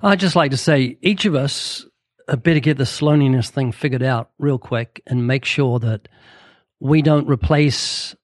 [0.00, 1.86] I'd just like to say each of us
[2.42, 6.08] better get this loneliness thing figured out real quick and make sure that
[6.80, 8.14] we don't replace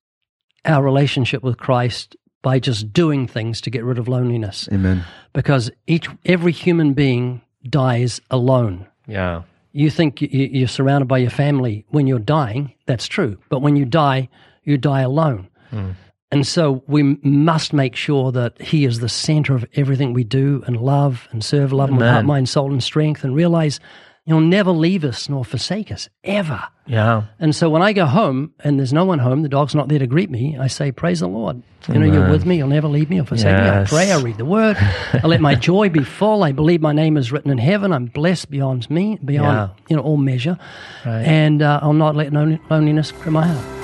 [0.65, 4.69] our relationship with Christ by just doing things to get rid of loneliness.
[4.73, 5.05] Amen.
[5.33, 8.87] Because each every human being dies alone.
[9.07, 9.43] Yeah.
[9.73, 12.75] You think y- y- you're surrounded by your family when you're dying.
[12.87, 13.39] That's true.
[13.49, 14.29] But when you die,
[14.65, 15.49] you die alone.
[15.71, 15.93] Hmm.
[16.33, 20.65] And so we must make sure that He is the center of everything we do
[20.67, 22.27] and love and serve, love Him with heart, Amen.
[22.27, 23.79] mind, soul, and strength, and realize
[24.25, 26.63] He'll never leave us nor forsake us, ever.
[26.87, 27.25] Yeah.
[27.41, 29.99] And so when I go home and there's no one home, the dog's not there
[29.99, 31.61] to greet me, I say, Praise the Lord.
[31.89, 33.69] You know, you're with me, you'll never leave me or forsake me.
[33.69, 36.45] I pray, I read the word, I let my joy be full.
[36.45, 37.93] I believe my name is written in heaven.
[37.93, 39.85] I'm blessed beyond me, beyond Yeah.
[39.91, 40.57] you know all measure.
[41.05, 41.23] Right.
[41.25, 43.82] And uh, I'll not let loneliness grip my heart.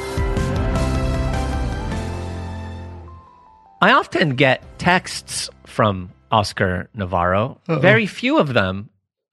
[3.80, 7.60] I often get texts from Oscar Navarro.
[7.66, 8.91] Very few of them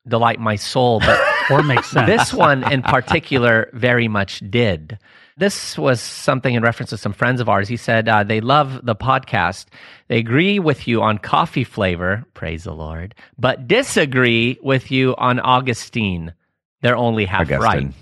[0.08, 2.08] delight my soul, but Or makes sense.
[2.08, 4.98] this one in particular very much did.
[5.38, 7.68] This was something in reference to some friends of ours.
[7.68, 9.66] He said uh, they love the podcast.
[10.08, 15.40] They agree with you on coffee flavor, praise the Lord, but disagree with you on
[15.40, 16.34] Augustine.
[16.82, 17.62] They're only half Augustine.
[17.62, 17.94] right.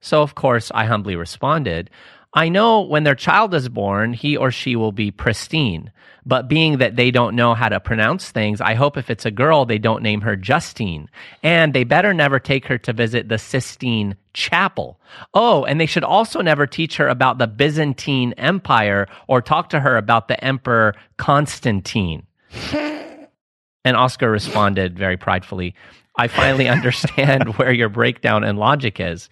[0.00, 1.90] So, of course, I humbly responded,
[2.32, 5.90] I know when their child is born, he or she will be pristine.
[6.24, 9.30] But being that they don't know how to pronounce things, I hope if it's a
[9.30, 11.08] girl, they don't name her Justine.
[11.42, 15.00] And they better never take her to visit the Sistine Chapel.
[15.34, 19.80] Oh, and they should also never teach her about the Byzantine Empire or talk to
[19.80, 22.26] her about the Emperor Constantine.
[23.84, 25.74] And Oscar responded very pridefully,
[26.16, 29.28] I finally understand where your breakdown and logic is.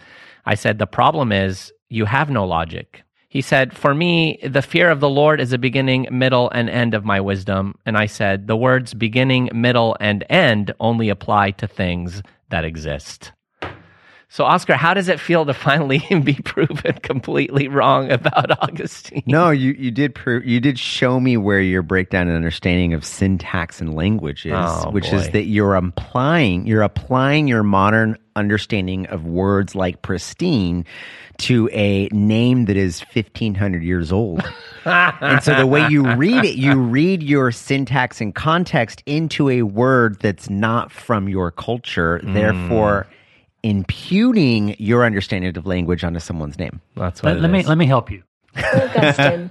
[0.47, 3.03] I said, The problem is you have no logic.
[3.29, 6.95] He said, For me, the fear of the Lord is the beginning, middle, and end
[6.95, 7.75] of my wisdom.
[7.85, 13.33] And I said, The words beginning, middle, and end only apply to things that exist.
[14.31, 19.23] So, Oscar, how does it feel to finally be proven completely wrong about Augustine?
[19.27, 23.05] No, you, you did prove you did show me where your breakdown and understanding of
[23.07, 29.07] syntax and language is, Oh, which is that you're applying you're applying your modern understanding
[29.07, 30.85] of words like pristine
[31.39, 34.43] to a name that is 1500 years old.
[34.85, 39.63] and so the way you read it, you read your syntax and context into a
[39.63, 42.35] word that's not from your culture, Mm.
[42.35, 43.07] therefore
[43.63, 46.81] imputing your understanding of language onto someone's name.
[46.97, 48.23] That's what let, it let me let me help you.
[48.57, 49.51] Augustine.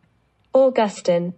[0.54, 1.34] Augustine.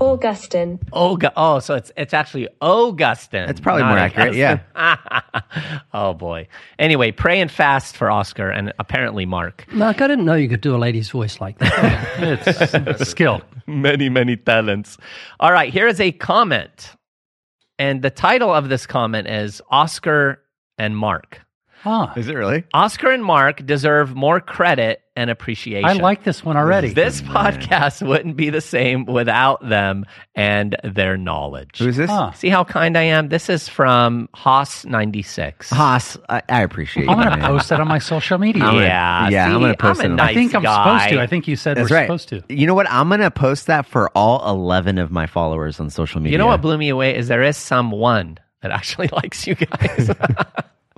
[0.00, 0.78] Augustine.
[0.92, 3.46] Oga- oh, so it's it's actually Augustine.
[3.46, 4.34] That's probably more accurate,
[4.74, 5.80] Augustine.
[5.92, 6.48] oh boy.
[6.78, 9.66] Anyway, pray and fast for Oscar and apparently Mark.
[9.72, 12.08] Mark, I didn't know you could do a lady's voice like that.
[12.18, 13.42] It's, it's skill.
[13.66, 14.96] many, many talents.
[15.40, 16.96] All right, here is a comment.
[17.78, 20.42] And the title of this comment is Oscar
[20.78, 21.40] and Mark.
[21.84, 22.64] Ah, Is it really?
[22.74, 25.88] Oscar and Mark deserve more credit and appreciation.
[25.88, 26.92] I like this one already.
[26.92, 31.78] this podcast wouldn't be the same without them and their knowledge.
[31.78, 32.10] Who is this?
[32.10, 32.32] Huh.
[32.32, 33.28] See how kind I am?
[33.28, 35.70] This is from Haas96.
[35.72, 37.10] Haas, I, I appreciate you.
[37.10, 38.64] I'm going to post that on my social media.
[38.64, 40.98] I'm gonna- yeah, yeah, I'm gonna post I'm it nice I think I'm guy.
[40.98, 41.20] supposed to.
[41.22, 42.06] I think you said That's we're right.
[42.06, 42.42] supposed to.
[42.48, 42.90] You know what?
[42.90, 46.32] I'm going to post that for all 11 of my followers on social media.
[46.32, 50.10] You know what blew me away is there is someone that actually likes you guys.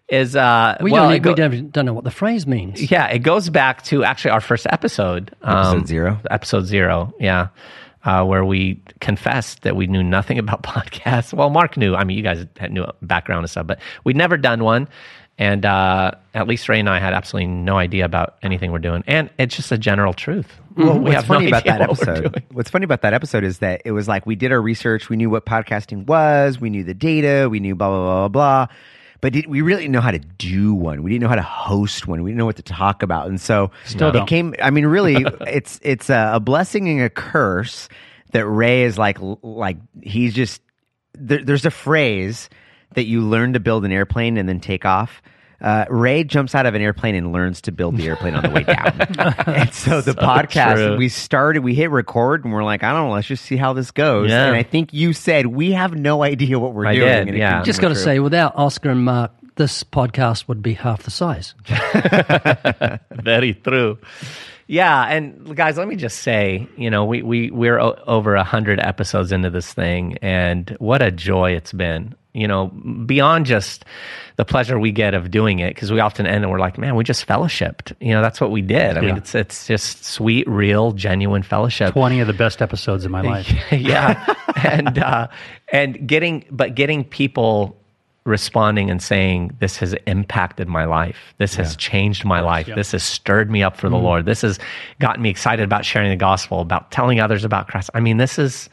[0.08, 2.90] is uh, We, well, don't, it go- we don't, don't know what the phrase means.
[2.90, 5.34] Yeah, it goes back to actually our first episode.
[5.42, 6.20] Episode zero?
[6.30, 7.48] Episode zero, yeah.
[8.04, 11.32] Uh, where we confessed that we knew nothing about podcasts.
[11.32, 11.94] Well, Mark knew.
[11.94, 14.88] I mean, you guys had knew background and stuff, but we'd never done one.
[15.40, 19.04] And uh, at least Ray and I had absolutely no idea about anything we're doing,
[19.06, 20.60] and it's just a general truth.
[20.76, 22.32] Well, we what's have no funny about idea that what episode?
[22.32, 22.44] doing.
[22.52, 25.16] What's funny about that episode is that it was like we did our research, we
[25.16, 28.74] knew what podcasting was, we knew the data, we knew blah blah blah blah blah.
[29.20, 31.02] But did, we really didn't know how to do one.
[31.02, 32.22] We didn't know how to host one.
[32.22, 34.28] We didn't know what to talk about, and so Still it don't.
[34.28, 34.54] came.
[34.60, 37.88] I mean, really, it's it's a, a blessing and a curse
[38.32, 40.62] that Ray is like like he's just
[41.14, 42.48] there, there's a phrase
[42.98, 45.22] that you learn to build an airplane and then take off.
[45.60, 48.50] Uh, Ray jumps out of an airplane and learns to build the airplane on the
[48.50, 49.00] way down.
[49.46, 50.96] and so the podcast, true.
[50.96, 53.72] we started, we hit record and we're like, I don't know, let's just see how
[53.72, 54.30] this goes.
[54.30, 54.46] Yeah.
[54.46, 57.06] And I think you said, we have no idea what we're I doing.
[57.06, 57.56] did, and yeah.
[57.58, 61.10] came Just got to say, without Oscar and Mark, this podcast would be half the
[61.10, 61.54] size.
[63.22, 63.98] Very true.
[64.68, 68.44] Yeah, and guys, let me just say, you know, we we we're o- over a
[68.44, 72.14] hundred episodes into this thing, and what a joy it's been.
[72.38, 73.84] You know, beyond just
[74.36, 76.94] the pleasure we get of doing it, because we often end and we're like, man,
[76.94, 77.94] we just fellowshipped.
[78.00, 78.96] You know, that's what we did.
[78.96, 81.92] I mean, it's it's just sweet, real, genuine fellowship.
[81.92, 83.52] 20 of the best episodes in my life.
[83.72, 85.28] yeah, and uh,
[85.72, 87.76] and getting but getting people
[88.24, 91.34] responding and saying this has impacted my life.
[91.38, 92.66] This has changed my life.
[92.66, 94.26] this has stirred me up for the lord.
[94.26, 94.58] This has
[95.00, 97.88] gotten me excited about sharing the gospel about telling others about christ.
[97.94, 98.68] I mean this is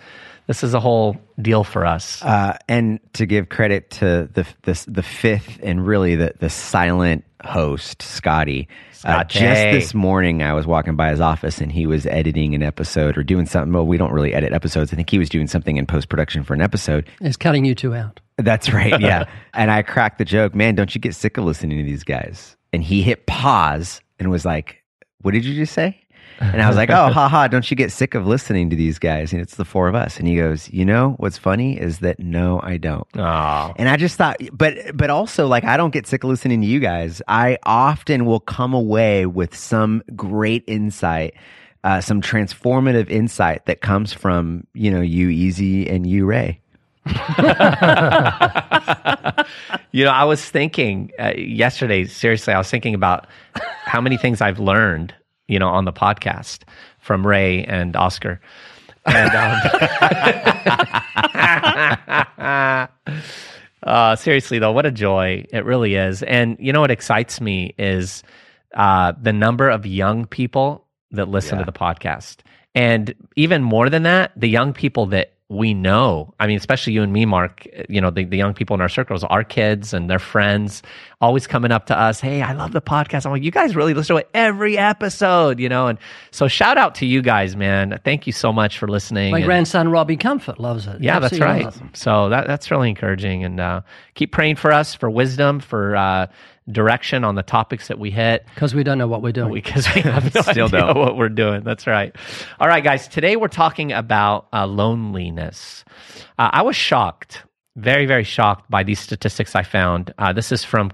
[0.47, 4.85] this is a whole deal for us Uh, and to give credit to the the,
[4.87, 8.67] the fifth and really the, the silent host, Scotty.
[9.03, 9.39] Uh, Scotty.
[9.39, 13.17] just this morning, I was walking by his office and he was editing an episode
[13.17, 13.71] or doing something.
[13.71, 14.91] Well, we don't really edit episodes.
[14.91, 17.07] I think he was doing something in post production for an episode.
[17.21, 18.19] It's cutting you two out.
[18.37, 18.99] That's right.
[18.99, 19.25] Yeah.
[19.53, 22.55] and I cracked the joke, man, don't you get sick of listening to these guys?
[22.73, 24.81] And he hit pause and was like,
[25.21, 26.01] What did you just say?
[26.39, 29.33] And I was like, Oh, haha, don't you get sick of listening to these guys?
[29.33, 30.17] And it's the four of us.
[30.17, 33.07] And he goes, You know, what's funny is that no, I don't.
[33.15, 36.61] oh And I just thought, but but also like I don't get sick of listening
[36.61, 37.21] to you guys.
[37.27, 41.35] I often will come away with some great insight,
[41.83, 46.61] uh, some transformative insight that comes from you know you Easy and you Ray.
[49.91, 53.27] You know, I was thinking uh, yesterday, seriously, I was thinking about
[53.85, 55.13] how many things I've learned,
[55.47, 56.63] you know, on the podcast
[56.99, 58.41] from Ray and Oscar.
[59.05, 59.61] And um,
[63.83, 65.45] uh, seriously, though, what a joy.
[65.51, 66.23] It really is.
[66.23, 68.23] And you know what excites me is
[68.75, 72.37] uh, the number of young people that listen to the podcast.
[72.73, 77.03] And even more than that, the young people that we know, I mean, especially you
[77.03, 80.09] and me, Mark, you know, the, the young people in our circles, our kids and
[80.09, 80.83] their friends,
[81.21, 83.25] always coming up to us, hey, I love the podcast.
[83.25, 85.87] I'm like, you guys really listen to it every episode, you know?
[85.87, 85.97] And
[86.31, 87.99] so shout out to you guys, man.
[88.03, 89.31] Thank you so much for listening.
[89.31, 91.01] My And- grandson Robbie Comfort loves it.
[91.01, 91.65] yeah, that's right.
[91.67, 91.73] it.
[91.93, 93.81] So that that's really encouraging, and uh,
[94.13, 96.27] keep praying for us for wisdom, for uh,
[96.69, 99.53] direction on the topics that we hit, Because we don't know what we're doing.
[99.53, 100.95] because we have no Still idea don't.
[100.95, 101.63] Know what we're doing.
[101.63, 102.15] That's right.
[102.59, 103.07] All right, guys.
[103.07, 105.85] Today we're talking about uh, loneliness.
[106.39, 107.43] Uh, I was shocked,
[107.75, 110.13] very very shocked by these statistics I found.
[110.17, 110.89] Uh, this is from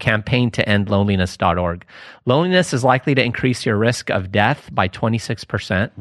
[0.76, 1.86] campaigntoendloneliness.org.
[2.26, 5.92] Loneliness is likely to increase your risk of death by 26%.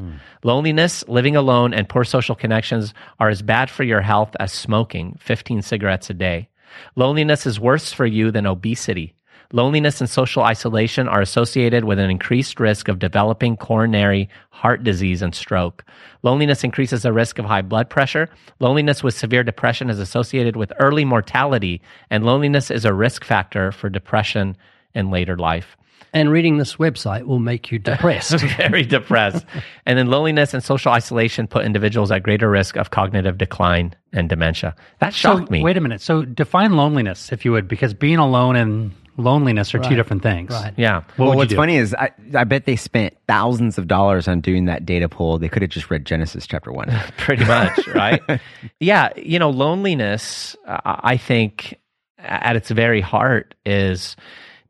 [0.43, 5.17] Loneliness, living alone, and poor social connections are as bad for your health as smoking
[5.21, 6.49] 15 cigarettes a day.
[6.97, 9.15] Loneliness is worse for you than obesity.
[9.53, 15.23] Loneliness and social isolation are associated with an increased risk of developing coronary heart disease
[15.23, 15.85] and stroke.
[16.23, 18.29] Loneliness increases the risk of high blood pressure.
[18.61, 23.73] Loneliness with severe depression is associated with early mortality, and loneliness is a risk factor
[23.73, 24.57] for depression
[24.95, 25.77] in later life.
[26.13, 28.41] And reading this website will make you depressed.
[28.57, 29.45] Very depressed.
[29.87, 34.29] And then loneliness and social isolation put individuals at greater risk of cognitive decline and
[34.29, 34.75] dementia.
[34.99, 35.63] That shocked so, me.
[35.63, 36.01] Wait a minute.
[36.01, 40.51] So define loneliness, if you would, because being alone and loneliness are two different things.
[40.51, 40.75] Right.
[40.77, 41.03] Yeah.
[41.17, 41.57] What well, what's do?
[41.57, 45.39] funny is I, I bet they spent thousands of dollars on doing that data poll.
[45.39, 46.91] They could have just read Genesis chapter one.
[47.19, 48.21] pretty much, right?
[48.81, 51.79] yeah, you know, loneliness, uh, I think,
[52.19, 54.17] at its very heart, is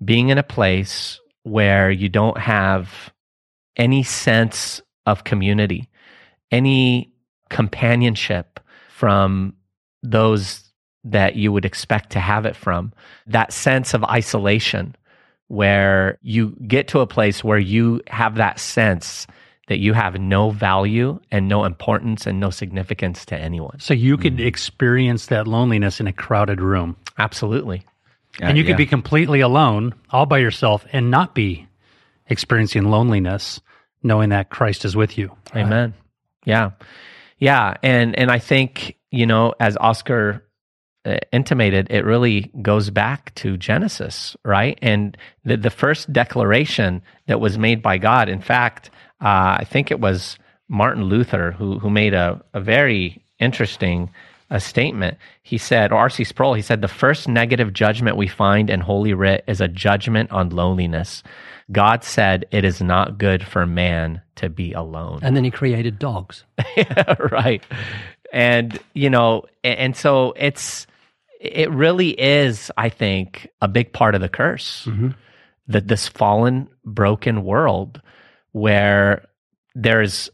[0.05, 3.13] being in a place where you don't have
[3.77, 5.89] any sense of community,
[6.51, 7.13] any
[7.49, 9.55] companionship from
[10.03, 10.70] those
[11.05, 12.93] that you would expect to have it from,
[13.27, 14.95] that sense of isolation
[15.49, 19.27] where you get to a place where you have that sense
[19.71, 23.79] that you have no value and no importance and no significance to anyone.
[23.79, 26.97] So you could experience that loneliness in a crowded room.
[27.19, 27.85] Absolutely.
[28.41, 28.71] and you yeah.
[28.71, 31.69] could be completely alone, all by yourself, and not be
[32.29, 33.61] experiencing loneliness,
[34.03, 35.37] knowing that Christ is with you.
[35.55, 35.95] Amen.
[36.45, 36.71] Yeah.
[37.39, 37.75] Yeah.
[37.83, 40.50] And and I think, you know, as Oscar uh,
[41.33, 44.79] intimated, it really goes back to Genesis, right?
[44.83, 48.91] And the, the first declaration that was made by God, in fact,
[49.21, 50.39] uh, I think it was
[50.69, 54.11] Martin Luther who, who made a, a very interesting
[54.51, 55.17] a statement.
[55.43, 56.25] He said, or R.C.
[56.25, 60.33] Sproul, he said, the first negative judgment we find in Holy Writ is a judgment
[60.33, 61.23] on loneliness.
[61.71, 65.21] God said it is not good for man to be alone.
[65.23, 66.45] And then he created dogs.
[66.77, 67.65] yeah, right.
[68.33, 70.89] And, you know, and so it's,
[71.41, 75.09] it really is, I think, a big part of the curse mm-hmm.
[75.69, 78.03] that this fallen, broken world
[78.53, 79.27] where
[79.75, 80.29] there's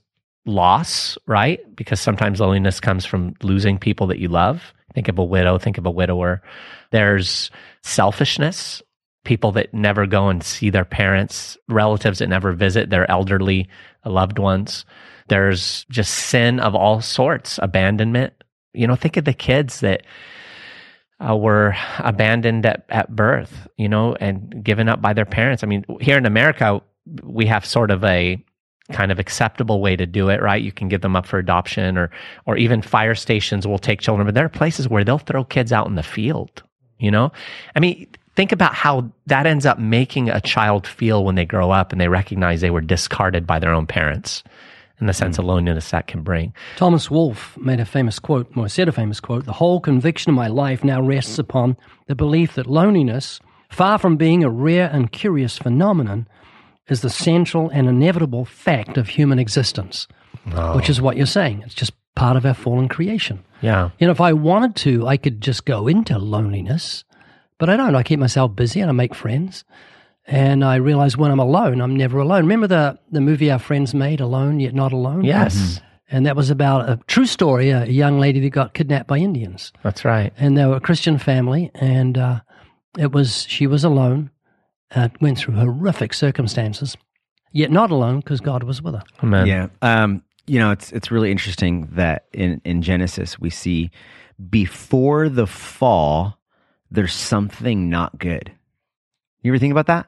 [0.47, 1.61] loss, right?
[1.77, 4.75] Because sometimes loneliness comes from losing people that you love.
[4.95, 6.43] Think of a widow, think of a widower.
[6.91, 7.51] There's
[7.83, 8.83] selfishness,
[9.25, 13.69] people that never go and see their parents, relatives that never visit their elderly
[14.05, 14.85] uh, loved ones.
[15.29, 18.33] There's just sin of all sorts, abandonment.
[18.73, 20.03] You know, think of the kids that
[21.18, 25.62] uh, were abandoned at, at birth, you know, and given up by their parents.
[25.62, 26.82] I mean, here in America,
[27.23, 28.42] we have sort of a
[28.92, 30.62] kind of acceptable way to do it, right?
[30.62, 32.11] You can give them up for adoption or
[32.46, 35.73] or even fire stations will take children, but there are places where they'll throw kids
[35.73, 36.62] out in the field,
[36.99, 37.32] you know?
[37.75, 38.06] I mean,
[38.37, 42.00] think about how that ends up making a child feel when they grow up and
[42.00, 44.44] they recognize they were discarded by their own parents
[44.99, 45.19] and the hmm.
[45.19, 46.55] sense of loneliness that can bring.
[46.76, 50.37] Thomas Wolfe made a famous quote, or said a famous quote The whole conviction of
[50.37, 51.76] my life now rests upon
[52.07, 56.29] the belief that loneliness, far from being a rare and curious phenomenon,
[56.88, 60.07] is the central and inevitable fact of human existence,
[60.53, 60.76] oh.
[60.76, 61.62] which is what you're saying.
[61.65, 63.45] It's just part of our fallen creation.
[63.61, 63.91] Yeah.
[63.99, 67.05] You know, if I wanted to, I could just go into loneliness,
[67.59, 67.95] but I don't.
[67.95, 69.65] I keep myself busy and I make friends.
[70.26, 72.42] And I realize when I'm alone, I'm never alone.
[72.42, 75.23] Remember the, the movie our friends made, Alone Yet Not Alone?
[75.23, 75.80] Yes.
[76.11, 79.73] And that was about a true story, a young lady that got kidnapped by Indians.
[79.83, 80.33] That's right.
[80.37, 82.40] And they were a Christian family, and uh,
[82.99, 84.30] it was she was alone,
[84.95, 86.97] uh, went through horrific circumstances,
[87.52, 89.02] yet not alone because God was with her.
[89.23, 89.47] Amen.
[89.47, 89.68] Yeah.
[89.83, 93.90] Um, you know, it's it's really interesting that in in Genesis we see
[94.49, 96.38] before the fall
[96.90, 98.52] there's something not good.
[99.42, 100.06] You ever think about that?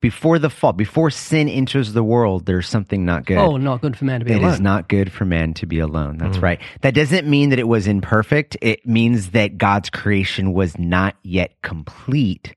[0.00, 3.38] Before the fall, before sin enters the world, there's something not good.
[3.38, 4.50] Oh, not good for man to be It alone.
[4.50, 6.18] It is not good for man to be alone.
[6.18, 6.42] That's mm.
[6.42, 6.60] right.
[6.82, 8.56] That doesn't mean that it was imperfect.
[8.62, 12.54] It means that God's creation was not yet complete.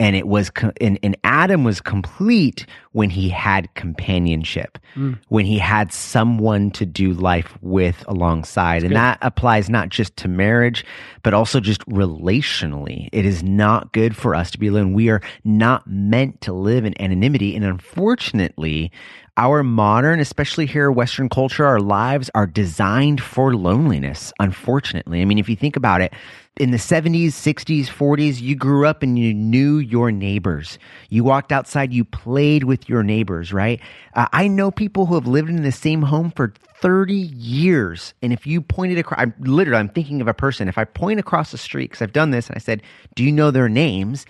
[0.00, 5.16] And it was, co- and, and Adam was complete when he had companionship, mm.
[5.28, 8.82] when he had someone to do life with alongside.
[8.82, 10.84] and that applies not just to marriage,
[11.22, 13.08] but also just relationally.
[13.12, 14.94] It is not good for us to be alone.
[14.94, 17.54] We are not meant to live in anonymity.
[17.54, 18.90] And unfortunately,
[19.36, 25.22] our modern, especially here, Western culture, our lives are designed for loneliness, unfortunately.
[25.22, 26.12] I mean, if you think about it,
[26.56, 30.78] in the 70s, 60s, 40s, you grew up and you knew your neighbors.
[31.08, 33.80] You walked outside, you played with your neighbors, right?
[34.14, 38.14] Uh, I know people who have lived in the same home for 30 years.
[38.20, 40.68] And if you pointed across, I'm literally, I'm thinking of a person.
[40.68, 42.82] If I point across the street, because I've done this, and I said,
[43.14, 44.26] Do you know their names?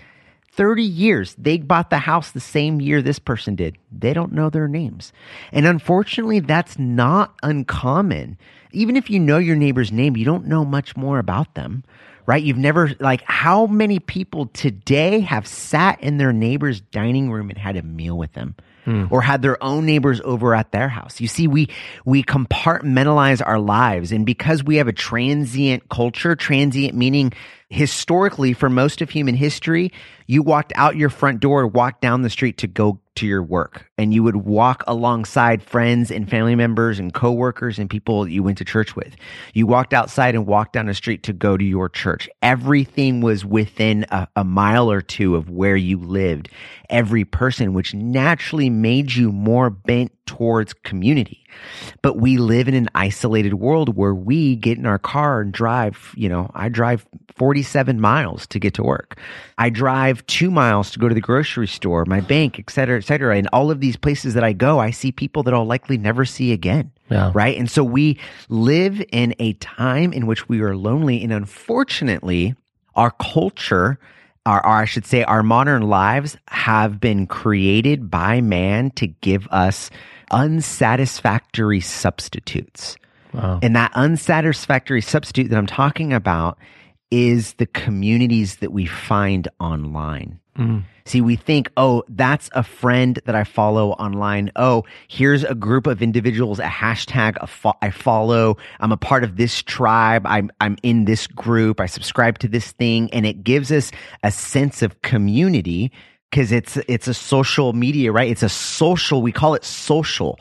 [0.53, 1.35] 30 years.
[1.39, 3.79] They bought the house the same year this person did.
[3.91, 5.13] They don't know their names.
[5.53, 8.37] And unfortunately, that's not uncommon.
[8.73, 11.85] Even if you know your neighbor's name, you don't know much more about them,
[12.31, 12.45] right?
[12.45, 17.59] You've never, like, how many people today have sat in their neighbor's dining room and
[17.59, 18.55] had a meal with them?
[18.91, 19.13] Mm.
[19.13, 21.21] Or had their own neighbors over at their house.
[21.21, 21.69] You see, we
[22.05, 27.33] we compartmentalize our lives, and because we have a transient culture, transient meaning
[27.71, 29.93] historically for most of human history,
[30.27, 33.89] you walked out your front door, walked down the street to go to your work,
[33.97, 38.59] and you would walk alongside friends and family members and coworkers and people you went
[38.59, 39.15] to church with.
[39.55, 42.29] You walked outside and walked down the street to go to your church.
[42.43, 46.49] Everything was within a, a mile or two of where you lived.
[46.91, 51.45] Every person, which naturally made you more bent towards community.
[52.03, 56.13] But we live in an isolated world where we get in our car and drive,
[56.17, 57.07] you know, I drive
[57.37, 59.19] 47 miles to get to work.
[59.59, 63.05] I drive two miles to go to the grocery store, my bank, et cetera, et
[63.05, 63.37] cetera.
[63.37, 66.25] And all of these places that I go, I see people that I'll likely never
[66.25, 66.93] see again.
[67.11, 67.33] Yeah.
[67.35, 67.57] Right.
[67.59, 68.19] And so we
[68.49, 71.23] live in a time in which we are lonely.
[71.25, 72.55] And unfortunately,
[72.95, 73.99] our culture,
[74.47, 79.47] our, or I should say, our modern lives have been created by man to give
[79.49, 79.91] us
[80.31, 82.97] unsatisfactory substitutes.
[83.33, 83.61] Wow.
[83.63, 86.59] And that unsatisfactory substitute that I'm talking about
[87.11, 90.39] is the communities that we find online.
[90.57, 90.85] Mm.
[91.05, 94.51] See, we think, oh, that's a friend that I follow online.
[94.57, 98.57] Oh, here's a group of individuals, a hashtag a fo- I follow.
[98.81, 100.27] I'm a part of this tribe.
[100.27, 101.81] I'm, I'm in this group.
[101.81, 103.13] I subscribe to this thing.
[103.13, 103.91] And it gives us
[104.23, 105.93] a sense of community
[106.31, 108.31] because it's, it's a social media, right?
[108.31, 110.39] It's a social, we call it social,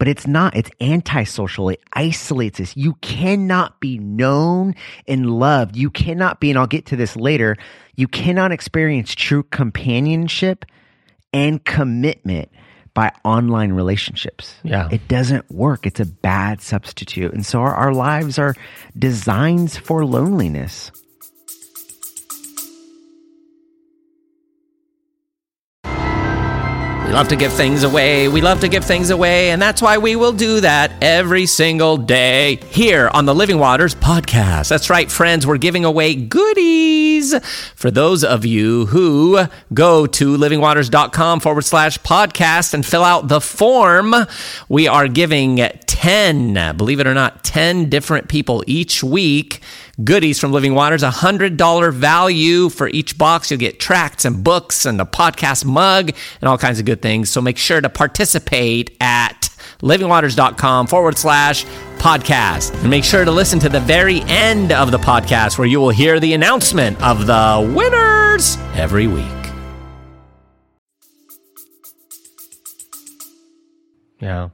[0.00, 0.56] but it's not.
[0.56, 1.68] It's antisocial.
[1.68, 2.74] It isolates us.
[2.74, 4.74] You cannot be known
[5.06, 5.76] and loved.
[5.76, 7.58] You cannot be, and I'll get to this later.
[7.96, 10.64] You cannot experience true companionship
[11.34, 12.48] and commitment
[12.94, 14.54] by online relationships.
[14.62, 14.88] Yeah.
[14.90, 15.84] It doesn't work.
[15.84, 17.34] It's a bad substitute.
[17.34, 18.54] And so our, our lives are
[18.98, 20.92] designs for loneliness.
[27.10, 28.28] We love to give things away.
[28.28, 29.50] We love to give things away.
[29.50, 33.96] And that's why we will do that every single day here on the Living Waters
[33.96, 34.68] podcast.
[34.68, 35.44] That's right, friends.
[35.44, 37.36] We're giving away goodies
[37.74, 39.40] for those of you who
[39.74, 44.14] go to livingwaters.com forward slash podcast and fill out the form.
[44.68, 49.60] We are giving 10, believe it or not, 10 different people each week
[50.04, 53.50] goodies from Living Waters, a $100 value for each box.
[53.50, 57.30] You'll get tracts and books and a podcast mug and all kinds of good things.
[57.30, 59.48] So make sure to participate at
[59.80, 61.64] livingwaters.com forward slash
[61.98, 62.72] podcast.
[62.80, 65.90] And make sure to listen to the very end of the podcast where you will
[65.90, 69.26] hear the announcement of the winners every week.
[74.20, 74.50] Yeah.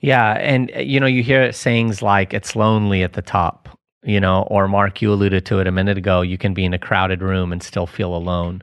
[0.00, 0.32] Yeah.
[0.32, 3.61] And, you know, you hear sayings like, it's lonely at the top
[4.02, 6.22] you know, or Mark, you alluded to it a minute ago.
[6.22, 8.62] You can be in a crowded room and still feel alone,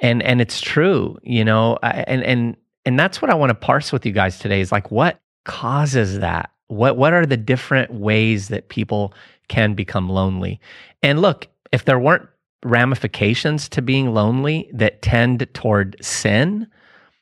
[0.00, 3.92] and and it's true, you know, and and and that's what I want to parse
[3.92, 4.60] with you guys today.
[4.60, 6.50] Is like what causes that?
[6.68, 9.12] What what are the different ways that people
[9.48, 10.60] can become lonely?
[11.02, 12.28] And look, if there weren't
[12.64, 16.66] ramifications to being lonely that tend toward sin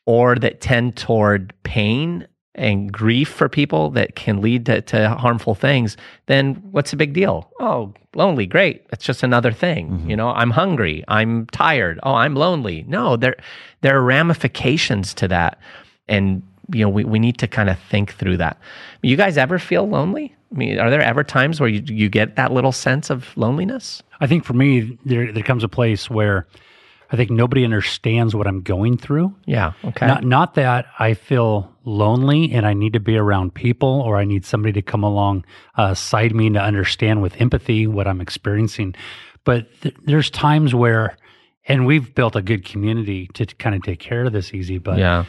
[0.06, 2.26] or that tend toward pain
[2.58, 5.96] and grief for people that can lead to, to harmful things,
[6.26, 7.50] then what's the big deal?
[7.60, 8.84] Oh, lonely, great.
[8.92, 9.90] It's just another thing.
[9.90, 10.14] You mm-hmm.
[10.16, 12.00] know, I'm hungry, I'm tired.
[12.02, 12.84] Oh, I'm lonely.
[12.88, 13.36] No, there
[13.80, 15.58] there are ramifications to that.
[16.08, 18.58] And you know, we, we need to kind of think through that.
[19.02, 20.35] You guys ever feel lonely?
[20.52, 24.02] I mean, are there ever times where you, you get that little sense of loneliness?
[24.20, 26.46] I think for me, there there comes a place where
[27.11, 29.35] I think nobody understands what I'm going through.
[29.47, 29.73] Yeah.
[29.85, 30.07] Okay.
[30.07, 34.25] Not not that I feel lonely and I need to be around people or I
[34.25, 35.44] need somebody to come along
[35.77, 38.94] uh, side me to understand with empathy what I'm experiencing,
[39.44, 41.16] but th- there's times where,
[41.66, 44.99] and we've built a good community to kind of take care of this easy, but
[44.99, 45.25] yeah.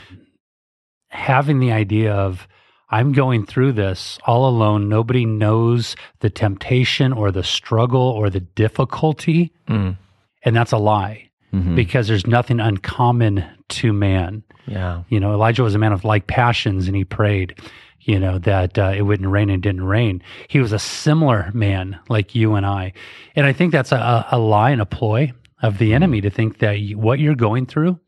[1.08, 2.46] having the idea of
[2.90, 4.90] I'm going through this all alone.
[4.90, 9.54] Nobody knows the temptation or the struggle or the difficulty.
[9.68, 9.96] Mm.
[10.44, 14.44] And that's a lie because there's nothing uncommon to man.
[14.68, 15.04] Yeah.
[15.10, 17.56] You know, Elijah was a man of like passions and he prayed,
[18.02, 20.22] you know, that uh, it wouldn't rain and didn't rain.
[20.48, 22.94] He was a similar man like you and I.
[23.36, 25.32] And I think that's a, a lie and a ploy
[25.62, 28.00] of the enemy to think that you, what you're going through,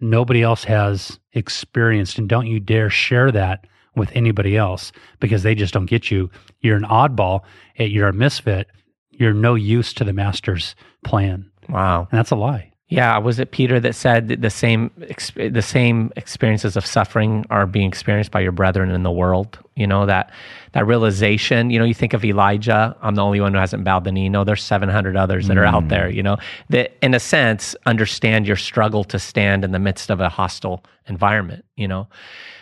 [0.00, 2.18] nobody else has experienced.
[2.18, 6.30] And don't you dare share that with anybody else because they just don't get you.
[6.60, 7.40] You're an oddball,
[7.78, 8.68] eh, you're a misfit,
[9.10, 11.50] you're no use to the master's plan.
[11.68, 12.08] Wow.
[12.10, 12.69] And that's a lie.
[12.90, 14.90] Yeah, was it Peter that said that the same
[15.36, 19.60] the same experiences of suffering are being experienced by your brethren in the world?
[19.76, 20.32] You know that
[20.72, 21.70] that realization.
[21.70, 22.96] You know, you think of Elijah.
[23.00, 24.28] I'm the only one who hasn't bowed the knee.
[24.28, 25.88] No, there's 700 others that are out mm.
[25.88, 26.10] there.
[26.10, 26.36] You know
[26.70, 30.84] that, in a sense, understand your struggle to stand in the midst of a hostile
[31.06, 31.64] environment.
[31.76, 32.08] You know,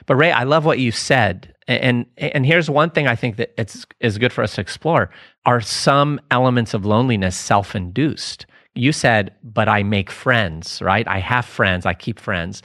[0.04, 1.54] but Ray, I love what you said.
[1.66, 5.08] And and here's one thing I think that it's is good for us to explore:
[5.46, 8.44] are some elements of loneliness self-induced?
[8.78, 11.06] You said, but I make friends, right?
[11.08, 12.62] I have friends, I keep friends.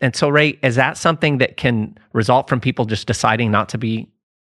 [0.00, 3.78] And so, Ray, is that something that can result from people just deciding not to
[3.78, 4.08] be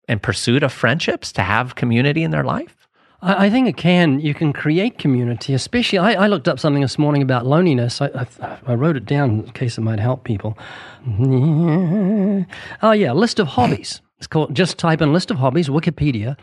[0.07, 2.75] in pursuit of friendships, to have community in their life?
[3.23, 4.19] I, think it can.
[4.19, 5.99] You can create community, especially.
[5.99, 8.01] I, I looked up something this morning about loneliness.
[8.01, 8.07] I,
[8.41, 10.57] I, I wrote it down in case it might help people.
[12.83, 14.01] Oh, yeah, list of hobbies.
[14.21, 16.37] It's called just type in list of hobbies, Wikipedia,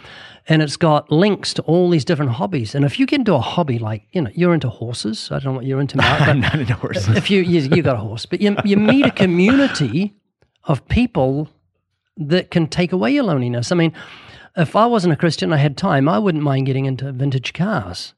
[0.49, 2.75] and it's got links to all these different hobbies.
[2.75, 5.53] And if you get into a hobby like, you know, you're into horses, I don't
[5.53, 7.07] know what you're into, Mark, but Not into horses.
[7.17, 10.13] if you, you you got a horse, but you you meet a community
[10.65, 11.49] of people
[12.17, 13.71] that can take away your loneliness.
[13.71, 13.93] I mean,
[14.57, 18.13] if I wasn't a Christian, I had time, I wouldn't mind getting into vintage cars.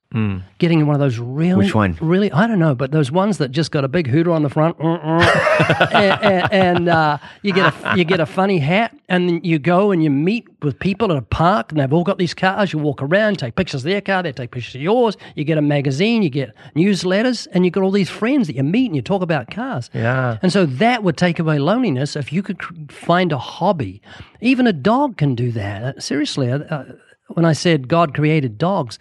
[0.59, 1.97] Getting one of those really, Which one?
[2.01, 4.51] Really, I don't know, but those ones that just got a big hooter on the
[4.51, 9.41] front, and, and, and uh, you get a you get a funny hat, and then
[9.45, 12.35] you go and you meet with people at a park, and they've all got these
[12.35, 12.73] cars.
[12.73, 15.17] You walk around, take pictures of their car, they take pictures of yours.
[15.37, 18.65] You get a magazine, you get newsletters, and you got all these friends that you
[18.65, 19.91] meet, and you talk about cars.
[19.95, 20.39] Yeah.
[20.43, 24.03] And so that would take away loneliness if you could cr- find a hobby.
[24.41, 26.03] Even a dog can do that.
[26.03, 26.85] Seriously, uh,
[27.29, 28.99] when I said God created dogs,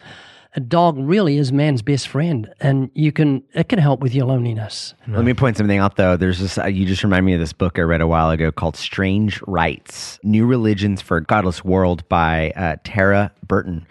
[0.56, 4.26] a dog really is man's best friend, and you can it can help with your
[4.26, 4.96] loneliness.
[5.08, 6.18] Let me point something out though.
[6.18, 6.58] There's this.
[6.58, 9.42] Uh, you just remind me of this book I read a while ago called "Strange
[9.46, 13.86] Rites: New Religions for a Godless World" by uh, Tara Burton.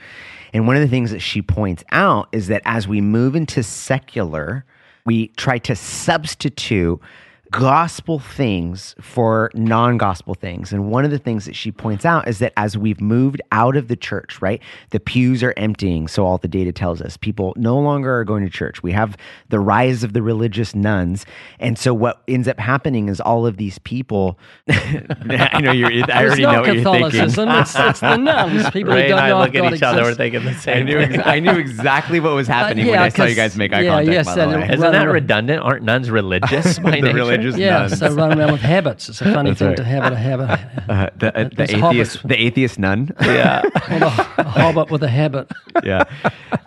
[0.53, 3.62] And one of the things that she points out is that as we move into
[3.62, 4.64] secular,
[5.05, 7.01] we try to substitute
[7.50, 12.40] gospel things for non-gospel things and one of the things that she points out is
[12.40, 16.37] that as we've moved out of the church right the pews are emptying so all
[16.38, 19.16] the data tells us people no longer are going to church we have
[19.48, 21.24] the rise of the religious nuns
[21.58, 26.24] and so what ends up happening is all of these people i know you're i
[26.26, 28.70] already it's not know what you're thinking Catholicism; it's, it's the nuns.
[28.72, 30.02] People Ray who and don't I know look if at God each other.
[30.02, 30.16] We're exists.
[30.18, 31.14] thinking the I same knew, thing.
[31.14, 33.80] ex- I knew exactly what was happening when yeah, I saw you guys make eye
[33.80, 34.12] yeah, contact.
[34.12, 34.62] yes, by the and way.
[34.68, 35.62] it- Isn't that redundant?
[35.62, 37.38] Aren't nuns religious by the nature?
[37.38, 37.98] Religious Yeah, nuns.
[37.98, 39.09] so run around with habits.
[39.09, 39.77] It's a funny That's thing right.
[39.77, 40.61] to have a habit.
[40.88, 42.29] Uh, the, uh, the atheist, hobbits.
[42.29, 43.11] the atheist nun.
[43.20, 43.62] Yeah.
[43.74, 45.51] a hobbit with a habit.
[45.85, 46.05] yeah.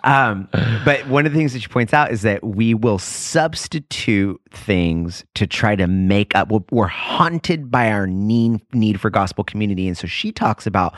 [0.04, 0.48] Um,
[0.84, 5.24] but one of the things that she points out is that we will substitute things
[5.34, 6.50] to try to make up.
[6.50, 9.86] We're, we're haunted by our need, need for gospel community.
[9.88, 10.94] And so she talks about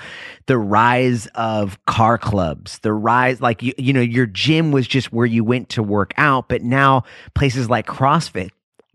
[0.47, 5.13] the rise of car clubs, the rise, like, you, you know, your gym was just
[5.13, 8.51] where you went to work out, but now places like CrossFit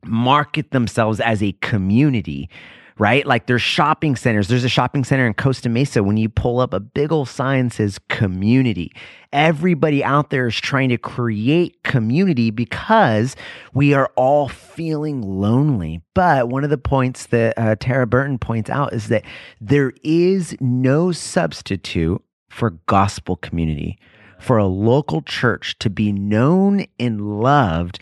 [0.06, 2.50] market themselves as a community
[3.00, 3.26] right?
[3.26, 4.50] Like there's shopping centers.
[4.50, 6.04] There's a shopping center in Costa Mesa.
[6.04, 8.92] When you pull up a big old sign says community,
[9.32, 13.36] everybody out there is trying to create community because
[13.74, 16.02] we are all feeling lonely.
[16.14, 19.24] But one of the points that uh, Tara Burton points out is that
[19.62, 23.98] there is no substitute for gospel community,
[24.40, 28.00] for a local church to be known and loved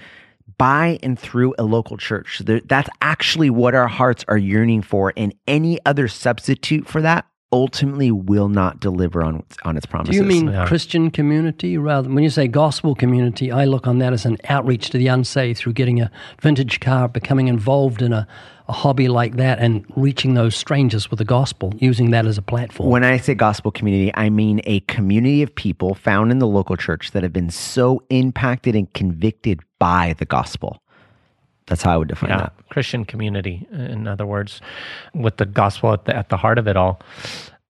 [0.57, 2.41] by and through a local church.
[2.45, 8.11] That's actually what our hearts are yearning for, and any other substitute for that ultimately
[8.11, 10.11] will not deliver on on its promises.
[10.11, 10.65] Do you mean Yeah.
[10.65, 13.51] Christian community rather than when you say gospel community?
[13.51, 17.07] I look on that as an outreach to the unsaved through getting a vintage car,
[17.07, 18.27] becoming involved in a,
[18.67, 22.41] a hobby like that, and reaching those strangers with the gospel, using that as a
[22.41, 22.89] platform.
[22.89, 26.75] When I say gospel community, I mean a community of people found in the local
[26.75, 30.81] church that have been so impacted and convicted by the gospel.
[31.67, 32.53] That's how I would define Yeah, that.
[32.69, 34.61] Christian community, in other words,
[35.13, 36.99] with the gospel at the, at the heart of it all.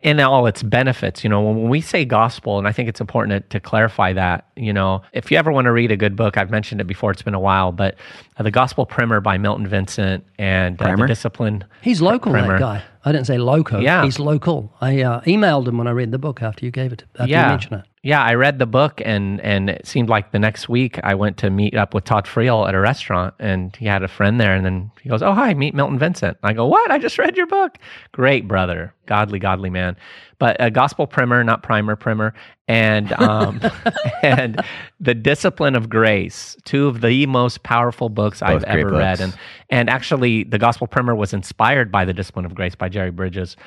[0.02, 3.50] In all its benefits, you know, when we say gospel, and I think it's important
[3.50, 6.38] to, to clarify that, you know, if you ever want to read a good book,
[6.38, 7.96] I've mentioned it before, it's been a while, but
[8.38, 11.64] uh, The Gospel Primer by Milton Vincent and uh, The Discipline.
[11.82, 12.54] He's local, Primer.
[12.54, 12.84] that guy.
[13.06, 13.80] I didn't say loco.
[13.80, 14.04] Yeah.
[14.04, 14.72] He's local.
[14.82, 17.32] I uh, emailed him when I read the book after you gave it, after you
[17.32, 17.48] yeah.
[17.48, 17.88] mentioned it.
[18.08, 21.36] Yeah, I read the book and and it seemed like the next week I went
[21.40, 24.56] to meet up with Todd Friel at a restaurant and he had a friend there
[24.56, 26.90] and then he goes, "Oh, hi, meet Milton Vincent." I go, "What?
[26.90, 27.78] I just read your book."
[28.14, 29.98] Great brother, godly godly man.
[30.40, 32.34] But a gospel primer, not primer primer,
[32.70, 33.60] and um
[34.24, 34.64] and
[35.02, 39.20] The Discipline of Grace, two of the most powerful books I've Both great ever read
[39.20, 39.38] and
[39.70, 43.58] and actually the gospel primer was inspired by The Discipline of Grace by Jerry Bridges.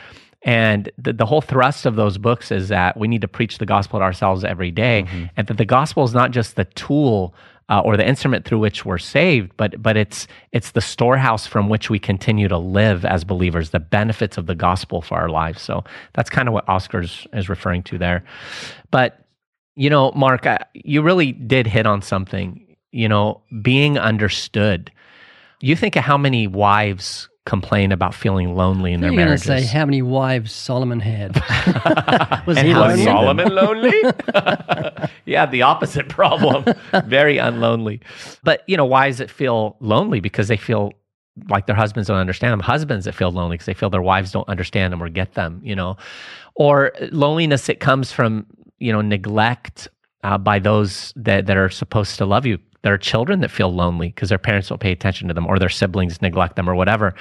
[0.42, 3.66] And the, the whole thrust of those books is that we need to preach the
[3.66, 5.05] gospel to ourselves every day,
[5.37, 7.35] and that the gospel is not just the tool
[7.70, 11.68] uh, or the instrument through which we're saved, but but it's it's the storehouse from
[11.68, 15.62] which we continue to live as believers, the benefits of the gospel for our lives.
[15.62, 18.24] So that's kind of what Oscar's is referring to there.
[18.90, 19.24] But
[19.76, 22.66] you know, Mark, I, you really did hit on something.
[22.92, 24.90] You know, being understood.
[25.61, 29.48] You think of how many wives complain about feeling lonely in their You're going to
[29.48, 29.70] marriages.
[29.70, 31.35] say how many wives Solomon had.
[32.46, 33.05] Was And he how lonely?
[33.05, 34.03] Solomon lonely?
[35.24, 36.64] yeah, the opposite problem.
[37.07, 38.00] Very unlonely.
[38.44, 40.20] But, you know, why does it feel lonely?
[40.20, 40.92] Because they feel
[41.48, 42.61] like their husbands don't understand them.
[42.61, 45.61] Husbands that feel lonely because they feel their wives don't understand them or get them,
[45.64, 45.96] you know.
[46.57, 48.46] Or loneliness that comes from,
[48.79, 49.88] you know, neglect
[50.22, 52.59] uh, by those that, that are supposed to love you.
[52.83, 55.59] There are children that feel lonely because their parents don't pay attention to them or
[55.59, 57.14] their siblings neglect them or whatever.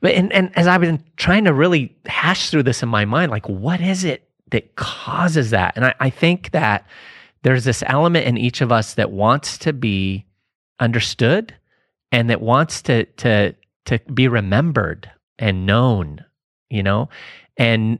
[0.00, 3.30] But and, and as I've been trying to really hash through this in my mind,
[3.30, 5.76] like what is it that causes that?
[5.76, 6.86] And I, I think that
[7.42, 10.26] there's this element in each of us that wants to be
[10.80, 11.54] understood
[12.12, 13.54] and that wants to to
[13.86, 16.24] to be remembered and known,
[16.68, 17.08] you know?
[17.56, 17.98] And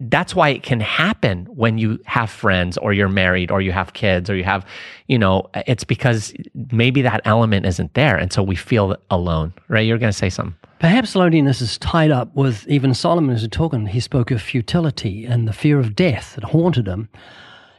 [0.00, 3.94] that's why it can happen when you have friends or you're married or you have
[3.94, 4.64] kids or you have,
[5.08, 6.32] you know, it's because
[6.70, 8.16] maybe that element isn't there.
[8.16, 9.80] And so we feel alone, right?
[9.80, 10.54] You're going to say something.
[10.78, 13.86] Perhaps loneliness is tied up with even Solomon as a talking.
[13.86, 17.08] He spoke of futility and the fear of death that haunted him.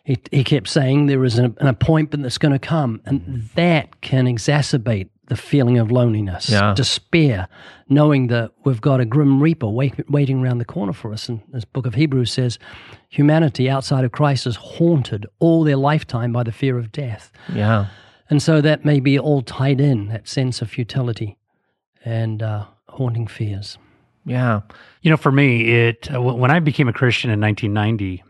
[0.04, 4.02] He, he kept saying there is an, an appointment that's going to come, and that
[4.02, 6.74] can exacerbate the feeling of loneliness, Yeah.
[6.76, 7.48] despair,
[7.88, 11.30] knowing that we've got a grim reaper wait, waiting around the corner for us.
[11.30, 12.60] And this book of Hebrews says,
[13.10, 17.32] humanity outside of Christ is haunted all their lifetime by the fear of death.
[17.54, 17.88] Yeah.
[18.30, 21.38] And so that may be all tied in, that sense of futility
[22.06, 23.78] and uh, haunting fears.
[24.26, 24.62] Yeah.
[25.02, 28.24] You know, for me, it uh, when I became a Christian in 1990,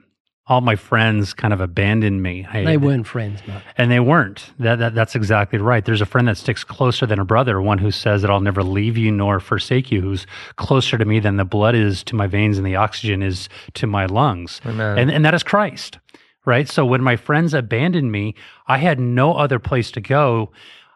[0.49, 2.45] all my friends kind of abandoned me.
[2.51, 3.63] I, They weren't friends, Mark.
[3.77, 4.51] and they weren't.
[4.59, 5.85] That, that that's exactly right.
[5.85, 8.63] There's a friend that sticks closer than a brother, one who says that I'll never
[8.63, 12.27] leave you nor forsake you, who's closer to me than the blood is to my
[12.27, 14.59] veins and the oxygen is to my lungs.
[14.65, 14.97] Amen.
[14.97, 15.99] And and that is Christ.
[16.45, 16.67] Right?
[16.67, 18.33] So when my friends abandoned me,
[18.65, 20.51] I had no other place to go.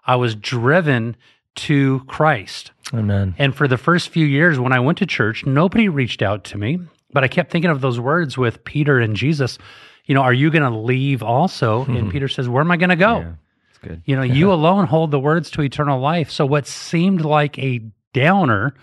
[0.08, 1.16] I was driven
[1.56, 2.72] to Christ.
[2.94, 3.36] Amen.
[3.38, 6.58] And for the first few years when I went to church, nobody reached out to
[6.58, 6.80] me.
[7.14, 9.58] But I kept thinking of those words with Peter and Jesus.
[10.06, 11.86] You know, are you going to leave also?
[11.86, 13.36] And Peter says, Where am I going to go?
[13.70, 14.02] It's good.
[14.06, 16.30] You know, you alone hold the words to eternal life.
[16.30, 17.82] So what seemed like a
[18.14, 18.74] downer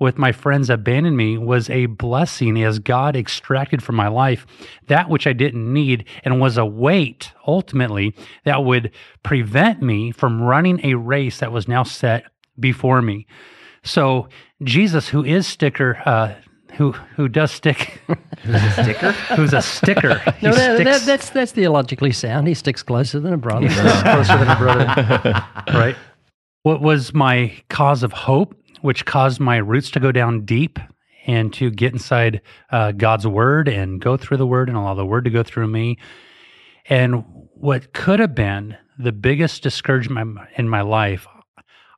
[0.00, 4.46] with my friends abandoning me was a blessing as God extracted from my life
[4.88, 10.42] that which I didn't need and was a weight ultimately that would prevent me from
[10.42, 12.24] running a race that was now set
[12.58, 13.26] before me.
[13.84, 14.28] So
[14.62, 16.34] Jesus, who is sticker, uh,
[16.76, 18.00] who who does stick,
[18.42, 19.12] Who's a Sticker?
[19.34, 20.22] who's a sticker.
[20.42, 22.48] No, that, that, that's that's theologically sound.
[22.48, 23.68] He sticks closer than a brother.
[23.68, 25.44] closer than a brother.
[25.78, 25.96] right.
[26.62, 30.78] What was my cause of hope, which caused my roots to go down deep
[31.26, 35.06] and to get inside uh, God's word and go through the word and allow the
[35.06, 35.98] word to go through me.
[36.86, 41.26] And what could have been the biggest discouragement in my life,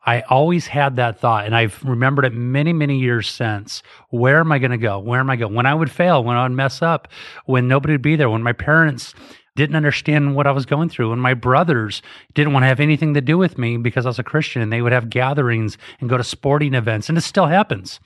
[0.05, 3.83] I always had that thought, and I've remembered it many, many years since.
[4.11, 4.99] Where am I going to go?
[4.99, 5.55] Where am I going?
[5.55, 7.09] When I would fail, when I would mess up,
[7.47, 9.15] when nobody would be there, when my parents
[9.55, 12.03] didn't understand what I was going through, when my brothers
[12.35, 14.73] didn't want to have anything to do with me because I was a Christian, and
[14.73, 18.01] they would have gatherings and go to sporting events, and it still happens.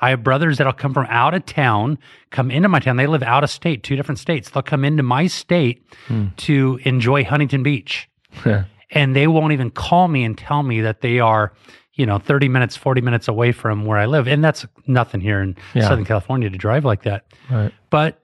[0.00, 1.98] I have brothers that'll come from out of town,
[2.30, 2.96] come into my town.
[2.96, 4.50] They live out of state, two different states.
[4.50, 6.28] They'll come into my state hmm.
[6.38, 8.08] to enjoy Huntington Beach
[8.90, 11.52] and they won't even call me and tell me that they are
[11.94, 15.40] you know 30 minutes 40 minutes away from where i live and that's nothing here
[15.40, 15.88] in Yeah.
[15.88, 17.72] southern california to drive like that Right.
[17.90, 18.22] but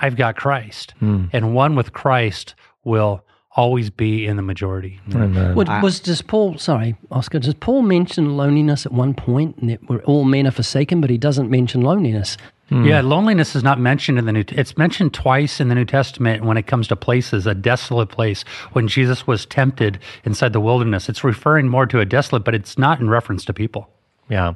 [0.00, 1.24] i've got christ Hmm.
[1.32, 2.54] and one with christ
[2.84, 3.24] will
[3.56, 5.54] always be in the majority Amen.
[5.56, 6.58] Would, was does Paul?
[6.58, 7.40] Sorry, Oscar.
[7.40, 9.56] Does Paul mention loneliness at one point?
[9.56, 12.36] And that we're all men are forsaken, but he doesn't mention loneliness.
[12.70, 16.44] Yeah loneliness is not mentioned in the new it's mentioned twice in the new testament
[16.44, 21.08] when it comes to places a desolate place when jesus was tempted inside the wilderness.
[21.08, 23.88] It's referring more to a desolate but it's not in reference to people.
[24.28, 24.54] Yeah,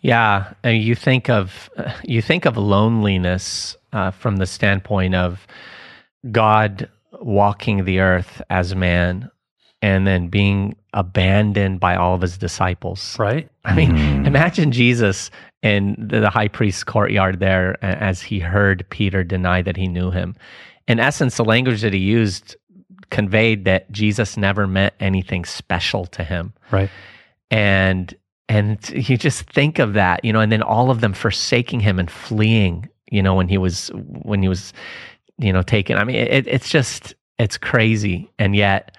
[0.00, 0.54] yeah.
[0.62, 1.70] And you think of
[2.04, 5.46] you think of loneliness uh, from the standpoint of
[6.30, 6.88] God
[7.20, 9.30] walking the earth as man,
[9.80, 13.16] and then being abandoned by all of his disciples.
[13.18, 13.48] right.
[13.64, 14.26] I mean, mm-hmm.
[14.26, 15.30] imagine Jesus
[15.62, 20.10] in the, the high priest's courtyard there as he heard Peter deny that he knew
[20.10, 20.34] him.
[20.88, 22.56] In essence, the language that he used
[23.10, 26.52] conveyed that Jesus never meant anything special to him.
[26.70, 26.90] Right.
[27.50, 28.14] And
[28.48, 31.98] and you just think of that you know and then all of them forsaking him
[31.98, 34.72] and fleeing you know when he was when he was
[35.38, 35.96] you know taken.
[35.96, 38.30] I mean it, it's just it's crazy.
[38.38, 38.96] And yet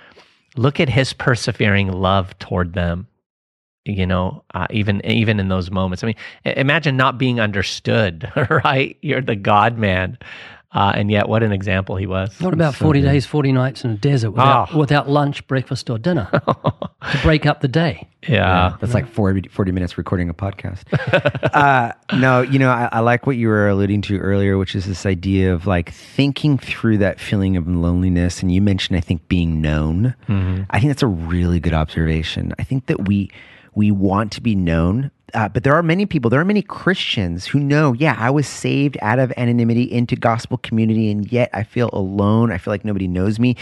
[0.56, 3.08] look at his persevering love toward them
[3.86, 6.04] you know uh, even even in those moments.
[6.04, 8.98] I mean imagine not being understood right?
[9.02, 10.18] You're the god man
[10.74, 13.92] uh, and yet what an example he was What about forty days, forty nights in
[13.92, 14.78] a desert without, Ah.
[14.78, 16.28] without lunch, breakfast, or dinner
[17.12, 18.08] to break up the day?
[18.28, 20.84] yeah That's like 40, 40 minutes recording a podcast.
[21.54, 24.86] uh, no, you know, I, I like what you were alluding to earlier, which is
[24.86, 28.42] this idea of like thinking through that feeling of loneliness.
[28.42, 30.16] And you mentioned, I think, being known.
[30.30, 32.54] I think that's a really good observation.
[32.58, 33.30] I think that we
[33.76, 35.12] we want to be known.
[35.34, 38.48] Uh, but there are many people, there are many Christians who know, yeah, I was
[38.48, 42.52] saved out of anonymity into gospel community, and yet I feel alone.
[42.52, 43.56] I feel like nobody knows me,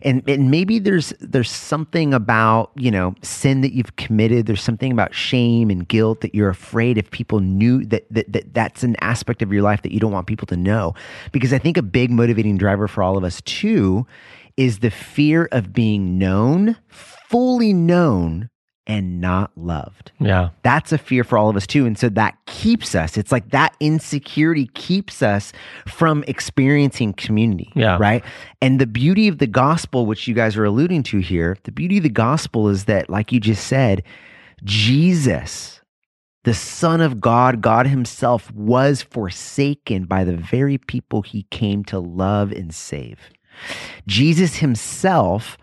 [0.00, 4.46] and and maybe there's there's something about you know sin that you've committed.
[4.46, 8.54] There's something about shame and guilt that you're afraid if people knew that that, that
[8.54, 10.94] that's an aspect of your life that you don't want people to know.
[11.30, 14.06] Because I think a big motivating driver for all of us too
[14.56, 18.48] is the fear of being known, fully known
[18.88, 20.10] and not loved.
[20.18, 20.48] Yeah.
[20.62, 21.84] That's a fear for all of us too.
[21.84, 25.52] And so that keeps us, it's like that insecurity keeps us
[25.86, 27.70] from experiencing community.
[27.76, 27.98] Yeah.
[28.00, 28.24] Right.
[28.62, 31.98] And the beauty of the gospel, which you guys are alluding to here, the beauty
[31.98, 34.02] of the gospel is that, like you just said,
[34.64, 35.82] Jesus,
[36.44, 41.98] the Son of God, God Himself, was forsaken by the very people He came to
[41.98, 43.18] love and save.
[44.06, 45.58] Jesus Himself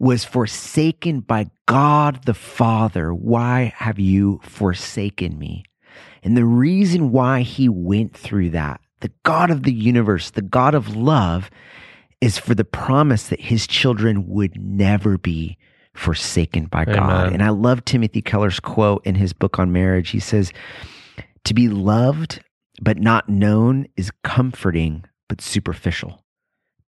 [0.00, 3.14] was forsaken by God the Father.
[3.14, 5.62] Why have you forsaken me?
[6.22, 10.74] And the reason why he went through that, the God of the universe, the God
[10.74, 11.50] of love,
[12.20, 15.58] is for the promise that his children would never be
[15.94, 17.32] forsaken by God.
[17.32, 20.10] And I love Timothy Keller's quote in his book on marriage.
[20.10, 20.52] He says,
[21.44, 22.42] To be loved
[22.80, 26.24] but not known is comforting but superficial.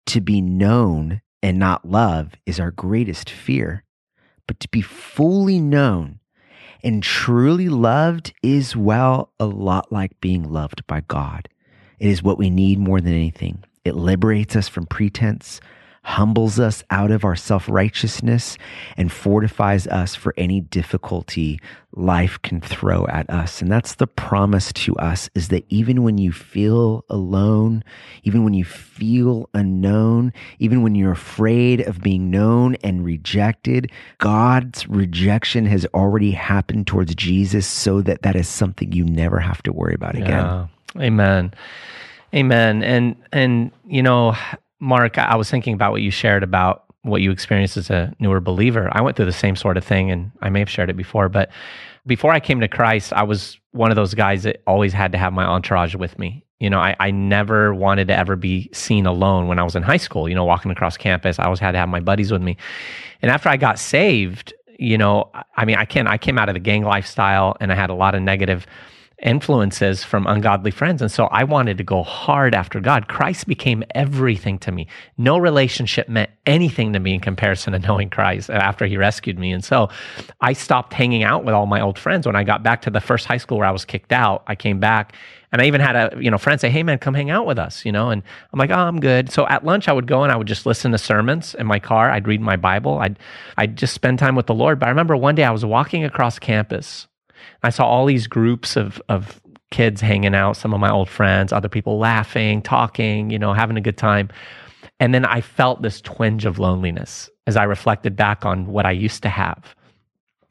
[0.06, 3.84] To be known and not love is our greatest fear.
[4.46, 6.20] But to be fully known
[6.82, 11.48] and truly loved is, well, a lot like being loved by God.
[11.98, 13.64] It is what we need more than anything.
[13.84, 15.60] It liberates us from pretense,
[16.04, 18.58] humbles us out of our self righteousness,
[18.96, 21.60] and fortifies us for any difficulty
[21.94, 23.60] life can throw at us.
[23.60, 27.84] And that's the promise to us is that even when you feel alone,
[28.24, 34.88] even when you feel unknown, even when you're afraid of being known and rejected, God's
[34.88, 39.72] rejection has already happened towards Jesus so that that is something you never have to
[39.72, 40.68] worry about again.
[40.98, 41.54] Amen.
[42.34, 42.82] Amen.
[42.82, 44.34] And and you know,
[44.82, 48.40] Mark, I was thinking about what you shared about what you experienced as a newer
[48.40, 48.88] believer.
[48.90, 51.28] I went through the same sort of thing and I may have shared it before,
[51.28, 51.50] but
[52.04, 55.18] before I came to Christ, I was one of those guys that always had to
[55.18, 56.44] have my entourage with me.
[56.58, 59.84] You know, I, I never wanted to ever be seen alone when I was in
[59.84, 61.38] high school, you know, walking across campus.
[61.38, 62.56] I always had to have my buddies with me.
[63.20, 66.54] And after I got saved, you know, I mean, I can I came out of
[66.54, 68.66] the gang lifestyle and I had a lot of negative
[69.22, 71.00] influences from ungodly friends.
[71.00, 73.08] And so I wanted to go hard after God.
[73.08, 74.88] Christ became everything to me.
[75.16, 79.52] No relationship meant anything to me in comparison to knowing Christ after he rescued me.
[79.52, 79.88] And so
[80.40, 82.26] I stopped hanging out with all my old friends.
[82.26, 84.54] When I got back to the first high school where I was kicked out, I
[84.54, 85.14] came back
[85.52, 87.58] and I even had a, you know, friend say, Hey man, come hang out with
[87.58, 88.10] us, you know?
[88.10, 89.30] And I'm like, Oh, I'm good.
[89.30, 91.78] So at lunch I would go and I would just listen to sermons in my
[91.78, 92.10] car.
[92.10, 92.98] I'd read my Bible.
[92.98, 93.18] I'd,
[93.56, 94.78] I'd just spend time with the Lord.
[94.80, 97.06] But I remember one day I was walking across campus
[97.62, 101.52] I saw all these groups of of kids hanging out, some of my old friends,
[101.52, 104.28] other people laughing, talking, you know, having a good time.
[105.00, 108.92] And then I felt this twinge of loneliness as I reflected back on what I
[108.92, 109.74] used to have.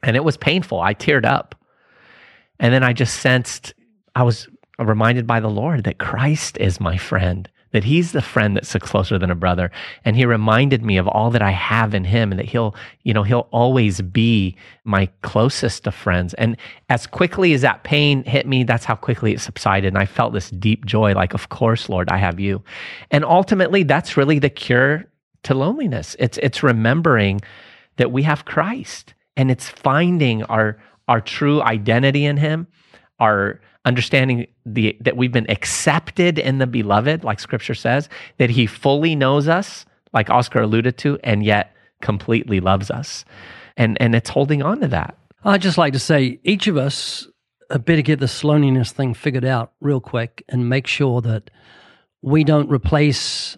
[0.02, 0.80] And it was painful.
[0.80, 1.54] I teared up.
[2.58, 3.74] And then I just sensed
[4.14, 8.56] I was reminded by the Lord that Christ is my friend that he's the friend
[8.56, 9.70] that sits closer than a brother.
[10.04, 13.12] And he reminded me of all that I have in him and that he'll, you
[13.12, 16.34] know, he'll always be my closest of friends.
[16.34, 16.56] And
[16.88, 19.88] as quickly as that pain hit me, that's how quickly it subsided.
[19.88, 22.62] And I felt this deep joy, like, of course, Lord, I have you.
[23.10, 25.06] And ultimately, that's really the cure
[25.44, 26.14] to loneliness.
[26.18, 27.40] It's, it's remembering
[27.96, 32.66] that we have Christ and it's finding our, our true identity in him,
[33.22, 38.08] our, understanding the that we've been accepted in the beloved, like scripture says,
[38.38, 43.24] that he fully knows us, like Oscar alluded to, and yet completely loves us.
[43.76, 45.16] And and it's holding on to that.
[45.44, 47.26] I'd just like to say each of us
[47.70, 51.50] had better get this loneliness thing figured out real quick and make sure that
[52.20, 53.56] we don't replace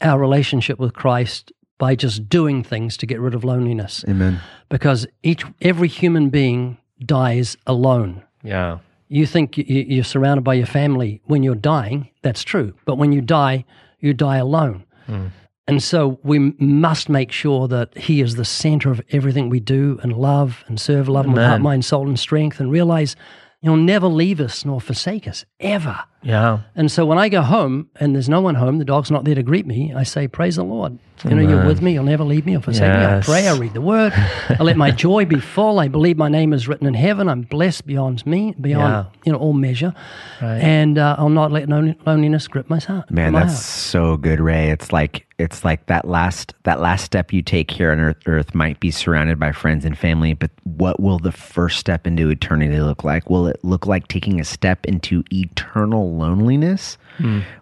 [0.00, 4.04] our relationship with Christ by just doing things to get rid of loneliness.
[4.08, 4.40] Amen.
[4.68, 8.22] Because each every human being dies alone.
[8.42, 8.78] Yeah.
[9.08, 12.08] You think you're surrounded by your family when you're dying.
[12.22, 12.74] That's true.
[12.86, 13.64] But when you die,
[14.00, 14.84] you die alone.
[15.06, 15.26] Hmm.
[15.68, 19.98] And so we must make sure that He is the center of everything we do
[20.02, 23.14] and love and serve, love Him with heart, mind, soul, and strength, and realize
[23.60, 26.00] He'll never leave us nor forsake us, ever.
[26.22, 26.60] Yeah.
[26.76, 29.34] And so when I go home and there's no one home, the dog's not there
[29.34, 30.98] to greet me, I say, Praise the Lord.
[31.24, 31.92] You know, you're with me.
[31.92, 33.04] You'll never leave me or forsake me.
[33.04, 33.46] I pray.
[33.46, 34.12] I read the word.
[34.12, 35.78] I let my joy be full.
[35.78, 37.28] I believe my name is written in heaven.
[37.28, 39.20] I'm blessed beyond me, beyond, Yeah.
[39.24, 39.94] you know, all measure.
[40.40, 40.58] Right.
[40.58, 43.08] And uh, I'll not let lon- loneliness grip my heart.
[43.08, 43.62] Man, my that's heart.
[43.62, 44.70] so good, Ray.
[44.70, 48.52] It's like it's like that last that last step you take here on earth, earth
[48.52, 52.80] might be surrounded by friends and family, but what will the first step into eternity
[52.80, 53.30] look like?
[53.30, 56.98] Will it look like taking a step into eternal loneliness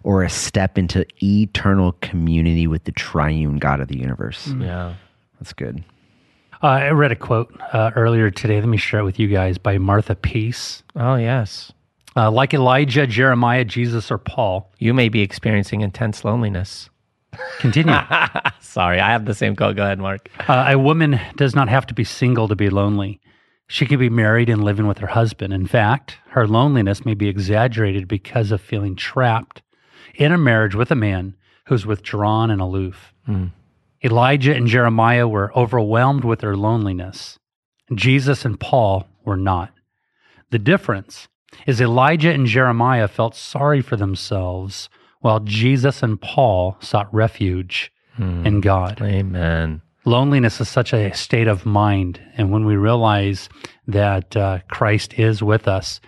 [0.03, 4.47] or a step into eternal community with the triune God of the universe?
[4.59, 4.95] Yeah.
[5.39, 5.83] That's good.
[6.63, 8.59] Uh, I read a quote uh, earlier today.
[8.59, 10.83] Let me share it with you guys by Martha Peace.
[10.95, 11.71] Oh yes.
[12.15, 14.69] Uh, like Elijah, Jeremiah, Jesus, or Paul.
[14.77, 16.89] You may be experiencing intense loneliness.
[17.59, 17.95] Continue.
[18.59, 19.77] Sorry, I have the same quote.
[19.77, 20.29] Go ahead, Mark.
[20.47, 23.20] Uh, a woman does not have to be single to be lonely.
[23.71, 25.53] She could be married and living with her husband.
[25.53, 29.61] In fact, her loneliness may be exaggerated because of feeling trapped
[30.13, 31.35] in a marriage with a man
[31.67, 33.13] who's withdrawn and aloof.
[33.25, 33.45] Hmm.
[34.03, 37.39] Elijah and Jeremiah were overwhelmed with their loneliness.
[37.95, 39.71] Jesus and Paul were not.
[40.49, 41.29] The difference
[41.65, 44.89] is Elijah and Jeremiah felt sorry for themselves,
[45.21, 48.45] while Jesus and Paul sought refuge hmm.
[48.45, 49.01] in God.
[49.01, 49.81] Amen.
[50.05, 52.19] Loneliness is such a state of mind.
[52.37, 53.49] And when we realize
[53.87, 56.01] that uh, Christ is with us,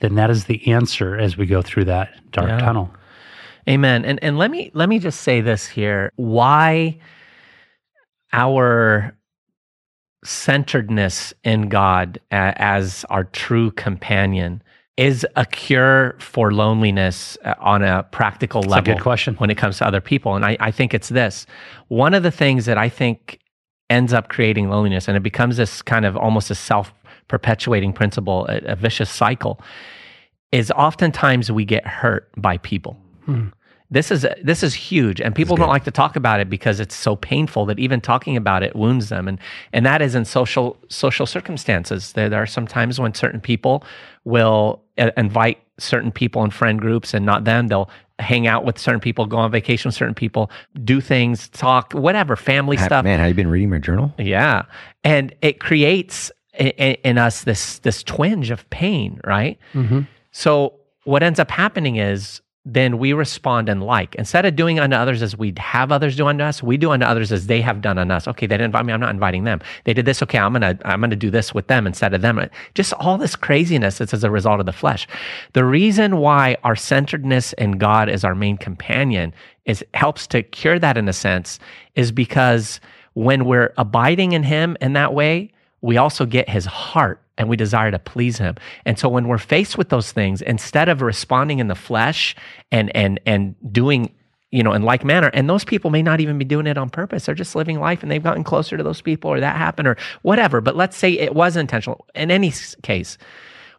[0.00, 2.58] then that is the answer as we go through that dark Yeah.
[2.58, 2.90] tunnel.
[3.68, 4.04] Amen.
[4.04, 6.12] And and let me let me just say this here.
[6.14, 6.98] Why
[8.32, 9.16] our
[10.24, 14.62] centeredness in God as our true companion
[14.96, 19.34] is a cure for loneliness uh, on a practical a level good question.
[19.36, 20.34] when it comes to other people.
[20.34, 21.46] And I, I think it's this.
[21.88, 23.40] One of the things that I think
[23.90, 26.94] ends up creating loneliness, and it becomes this kind of almost a self
[27.28, 29.60] perpetuating principle, a, a vicious cycle,
[30.50, 32.96] is oftentimes we get hurt by people.
[33.90, 36.94] This is this is huge, and people don't like to talk about it because it's
[36.94, 39.38] so painful that even talking about it wounds them, and
[39.72, 42.12] and that is in social social circumstances.
[42.12, 43.84] There, there are some times when certain people
[44.24, 47.68] will uh, invite certain people in friend groups, and not them.
[47.68, 50.50] They'll hang out with certain people, go on vacation with certain people,
[50.82, 53.04] do things, talk, whatever, family Ha- stuff.
[53.04, 54.12] Man, have you been reading my journal?
[54.18, 54.62] Yeah,
[55.04, 56.70] and it creates in,
[57.04, 59.58] in us this this twinge of pain, right?
[60.32, 60.74] So
[61.04, 64.16] what ends up happening is then we respond and like.
[64.16, 67.06] Instead of doing unto others as we'd have others do unto us, we do unto
[67.06, 68.26] others as they have done unto us.
[68.26, 69.60] Okay, they didn't invite me, I'm not inviting them.
[69.84, 72.40] They did this, okay, I'm gonna I'm gonna do this with them instead of them.
[72.74, 75.06] Just all this craziness that's as a result of the flesh.
[75.52, 79.32] The reason why our centeredness in God is our main companion
[79.64, 81.60] is helps to cure that in a sense,
[81.94, 82.80] is because
[83.14, 85.52] when we're abiding in him in that way,
[85.82, 88.56] we also get his heart and we desire to please him.
[88.84, 92.34] And so when we're faced with those things, instead of responding in the flesh
[92.72, 94.12] and and and doing
[94.50, 96.90] you know in like manner and those people may not even be doing it on
[96.90, 97.26] purpose.
[97.26, 99.96] They're just living life and they've gotten closer to those people or that happened or
[100.22, 100.60] whatever.
[100.60, 102.06] But let's say it was intentional.
[102.14, 103.18] In any case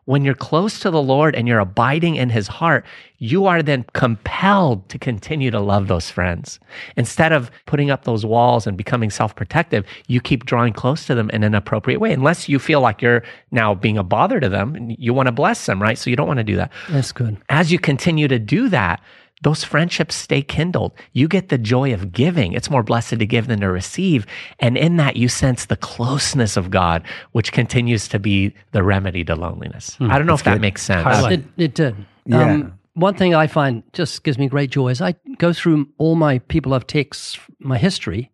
[0.07, 2.85] when you're close to the Lord and you're abiding in his heart,
[3.17, 6.61] you are then compelled to continue to love those friends.
[6.95, 11.13] Instead of putting up those walls and becoming self protective, you keep drawing close to
[11.13, 14.47] them in an appropriate way, unless you feel like you're now being a bother to
[14.47, 15.97] them and you want to bless them, right?
[15.97, 16.71] So you don't want to do that.
[16.89, 17.37] That's good.
[17.49, 19.01] As you continue to do that,
[19.43, 20.93] those friendships stay kindled.
[21.13, 22.53] You get the joy of giving.
[22.53, 24.25] It's more blessed to give than to receive.
[24.59, 29.23] And in that, you sense the closeness of God, which continues to be the remedy
[29.25, 29.97] to loneliness.
[29.99, 31.03] I don't know if that makes sense.
[31.03, 31.33] Highlight.
[31.33, 31.95] It, it did.
[32.25, 32.51] Yeah.
[32.51, 36.15] Um, one thing I find just gives me great joy is I go through all
[36.15, 38.31] my people I've texts, my history,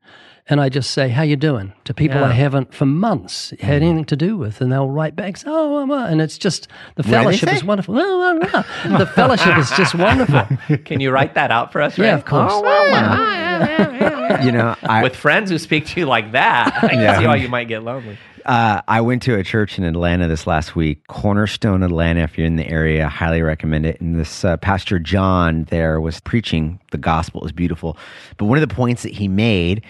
[0.49, 2.27] and I just say, "How you doing?" to people Yeah.
[2.27, 3.85] I haven't for months had Mm.
[3.85, 7.03] anything to do with, and they'll write back, "Oh, um, uh," and it's just the
[7.03, 7.93] fellowship is wonderful.
[7.95, 8.97] No, no, no.
[8.97, 10.45] the fellowship is just wonderful.
[10.85, 11.97] Can you write that out for us?
[11.97, 12.53] Yeah, of course.
[14.43, 17.17] You know, I With friends who speak to you like that, I Yeah.
[17.19, 18.17] see how you might get lonely.
[18.45, 22.21] uh, I went to a church in Atlanta this last week, Cornerstone Atlanta.
[22.23, 24.01] If you're in the area, I highly recommend it.
[24.01, 27.41] And this uh, Pastor John there was preaching the gospel.
[27.41, 27.97] It was beautiful.
[28.37, 29.81] But one of the points that he made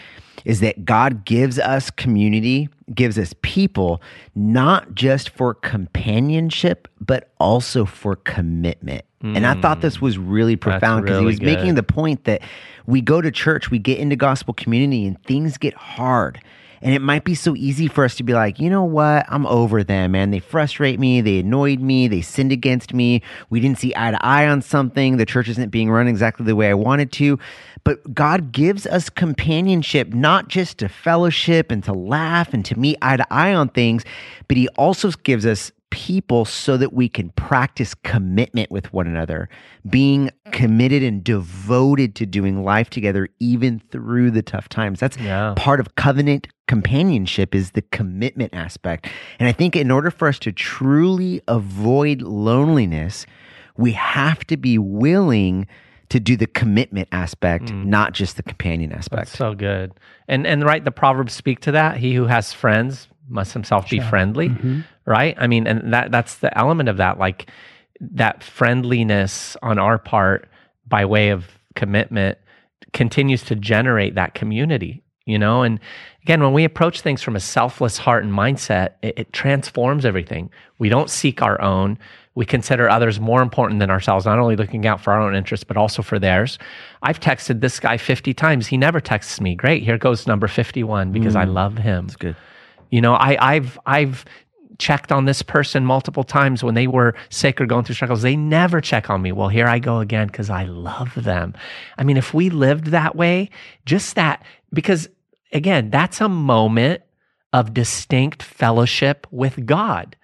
[0.46, 4.02] is that God gives us community, gives us people,
[4.36, 9.06] not just for companionship, but also for commitment.
[9.26, 12.42] And I thought this was really profound because he really was making the point that
[12.86, 16.42] we go to church, we get into gospel community, and things get hard.
[16.84, 19.26] And it might be so easy for us to be like, you know what?
[19.30, 20.32] I'm over them, man.
[20.32, 21.22] They frustrate me.
[21.22, 22.10] They annoyed me.
[22.10, 23.22] They sinned against me.
[23.50, 25.16] We didn't see eye to eye on something.
[25.16, 27.40] The church isn't being run exactly the way I wanted to.
[27.86, 32.98] But God gives us companionship, not just to fellowship and to laugh and to meet
[33.02, 34.04] eye to eye on things,
[34.50, 39.48] but He also gives us people so that we can practice commitment with one another,
[39.88, 45.00] being committed and devoted to doing life together, even through the tough times.
[45.00, 45.54] That's Yeah.
[45.56, 49.08] part of covenant companionship is the commitment aspect.
[49.40, 53.28] And I think in order for us to truly avoid loneliness,
[53.78, 55.68] we have to be willing
[56.10, 57.86] to do the commitment aspect, mm.
[57.86, 59.28] not just the companion aspect.
[59.28, 59.92] That's so good.
[60.28, 61.98] And and right, the proverbs speak to that.
[61.98, 64.82] He who has friends must himself be friendly, mm-hmm.
[65.06, 65.36] right?
[65.38, 67.50] I mean, and that that's the element of that, like
[68.00, 70.50] that friendliness on our part
[70.88, 71.46] by way of
[71.76, 72.38] commitment
[72.94, 75.64] continues to generate that community, you know?
[75.64, 75.80] And
[76.22, 80.50] again, when we approach things from a selfless heart and mindset, it, it transforms everything.
[80.78, 81.98] We don't seek our own.
[82.36, 85.64] We consider others more important than ourselves, not only looking out for our own interests,
[85.64, 86.58] but also for theirs.
[87.02, 88.68] I've texted this guy 50 times.
[88.68, 89.56] He never texts me.
[89.56, 89.84] Great.
[89.84, 91.54] Here goes number 51 because I mm.
[91.54, 92.08] love him.
[92.08, 92.36] That's good.
[92.94, 94.24] You know, I, I've I've
[94.78, 98.22] checked on this person multiple times when they were sick or going through struggles.
[98.22, 99.32] They never check on me.
[99.32, 101.56] Well, here I go again because I love them.
[101.98, 103.50] I mean, if we lived that way,
[103.88, 105.10] just that, because
[105.52, 107.02] again, that's a moment
[107.52, 110.16] of distinct fellowship with God.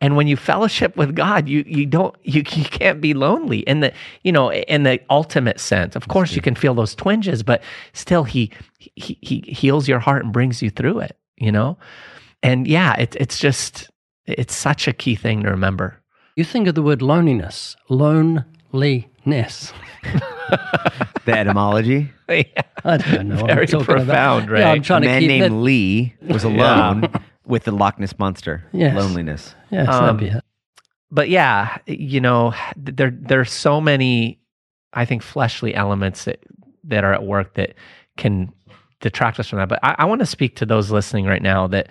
[0.00, 3.78] And when you fellowship with God, you you don't you you can't be lonely in
[3.78, 3.92] the
[4.24, 5.94] you know in the ultimate sense.
[5.94, 10.24] Of course, you can feel those twinges, but still, he he he heals your heart
[10.24, 11.16] and brings you through it.
[11.42, 11.76] You know,
[12.42, 13.90] and yeah, it, it's just
[14.26, 15.98] it's such a key thing to remember.
[16.36, 19.72] You think of the word loneliness, loneliness.
[21.24, 22.10] The etymology.
[22.28, 22.42] yeah.
[22.84, 23.36] I don't know.
[23.42, 24.48] what I'm Very profound, about.
[24.50, 24.58] right?
[24.60, 25.56] Yeah, I'm A trying to man keep named that.
[25.56, 27.08] Lee was alone
[27.46, 28.64] with the Loch Ness monster.
[28.72, 28.96] Yes.
[28.96, 29.54] Loneliness.
[29.70, 30.44] Yes, Um, that'd be it.
[31.12, 34.40] but yeah, you know, there there's so many,
[34.92, 36.40] I think, fleshly elements that
[36.84, 37.74] that are at work that
[38.16, 38.52] can
[39.02, 39.68] detract us from that.
[39.68, 41.88] But I, I want to speak to those listening right now that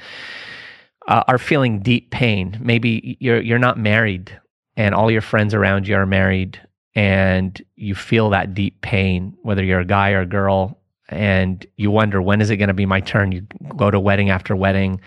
[1.07, 2.57] uh, are feeling deep pain.
[2.59, 4.35] Maybe you're you're not married,
[4.75, 6.59] and all your friends around you are married,
[6.95, 11.91] and you feel that deep pain, whether you're a guy or a girl, and you
[11.91, 13.31] wonder when is it going to be my turn.
[13.31, 13.41] You
[13.77, 15.01] go to wedding after wedding,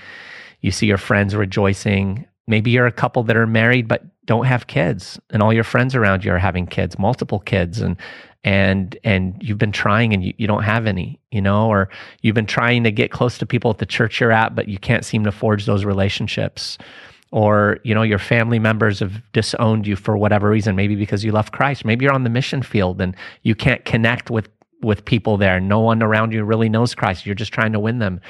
[0.61, 2.27] you see your friends rejoicing.
[2.47, 5.95] Maybe you're a couple that are married but don't have kids, and all your friends
[5.95, 7.97] around you are having kids, multiple kids, and
[8.45, 11.89] and and you've been trying and you, you don't have any, you know, or
[12.21, 14.79] you've been trying to get close to people at the church you're at, but you
[14.79, 16.79] can't seem to forge those relationships.
[17.33, 21.33] Or, you know, your family members have disowned you for whatever reason, maybe because you
[21.33, 21.85] left Christ.
[21.85, 24.51] Maybe you're on the mission field and you can't connect with
[24.83, 25.59] with people there.
[25.59, 27.25] No one around you really knows Christ.
[27.25, 28.21] You're just trying to win them.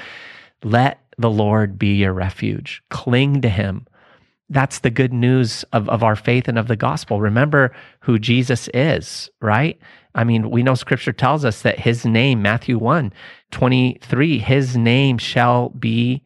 [0.63, 2.81] Let the Lord be your refuge.
[2.89, 3.85] Cling to him.
[4.49, 7.19] That's the good news of, of our faith and of the gospel.
[7.19, 9.79] Remember who Jesus is, right?
[10.15, 13.13] I mean, we know scripture tells us that his name, Matthew 1
[13.51, 16.23] 23, his name shall be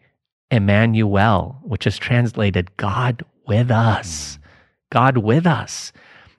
[0.52, 4.40] Emmanuel, which is translated God with us.
[4.92, 5.92] God with us.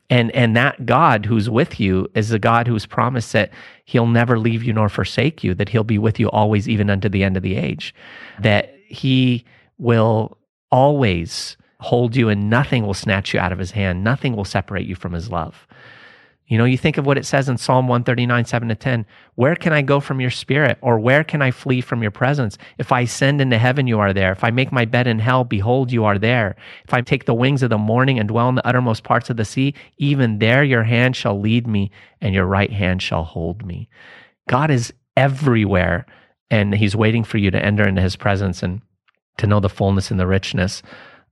[0.09, 3.51] And and that God who's with you is the God who's promised that
[3.85, 7.09] he'll never leave you nor forsake you, that he'll be with you always, even unto
[7.09, 7.95] the end of the age,
[8.41, 9.45] that he
[9.79, 10.37] will
[10.73, 14.05] always hold you and nothing will snatch you out of his hand.
[14.05, 15.67] Nothing will separate you from his love.
[16.51, 19.07] You know, you think of what it says in Psalm 139, 7 to 10.
[19.37, 20.79] Where can I go from your spirit?
[20.81, 22.59] Or where can I flee from your presence?
[22.77, 24.33] If I ascend into heaven, you are there.
[24.33, 26.57] If I make my bed in hell, behold, you are there.
[26.85, 29.37] If I take the wings of the morning and dwell in the uttermost parts of
[29.37, 33.65] the sea, even there your hand shall lead me and your right hand shall hold
[33.65, 33.89] me.
[34.49, 36.05] God is everywhere
[36.51, 38.83] and he's waiting for you to enter into his presence and
[39.39, 40.83] to know the fullness and the richness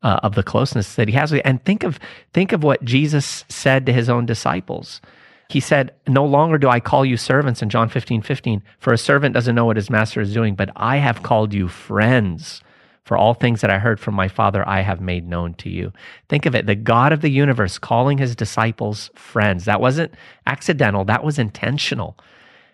[0.02, 1.42] uh, of the closeness that he has with you.
[1.44, 1.98] And think of
[2.32, 5.00] think of what Jesus said to his own disciples.
[5.48, 8.98] He said, No longer do I call you servants in John 15, 15, for a
[8.98, 12.62] servant doesn't know what his master is doing, but I have called you friends.
[13.04, 15.94] For all things that I heard from my Father, I have made known to you.
[16.28, 19.64] Think of it the God of the universe calling his disciples friends.
[19.64, 20.12] That wasn't
[20.46, 22.18] accidental, that was intentional.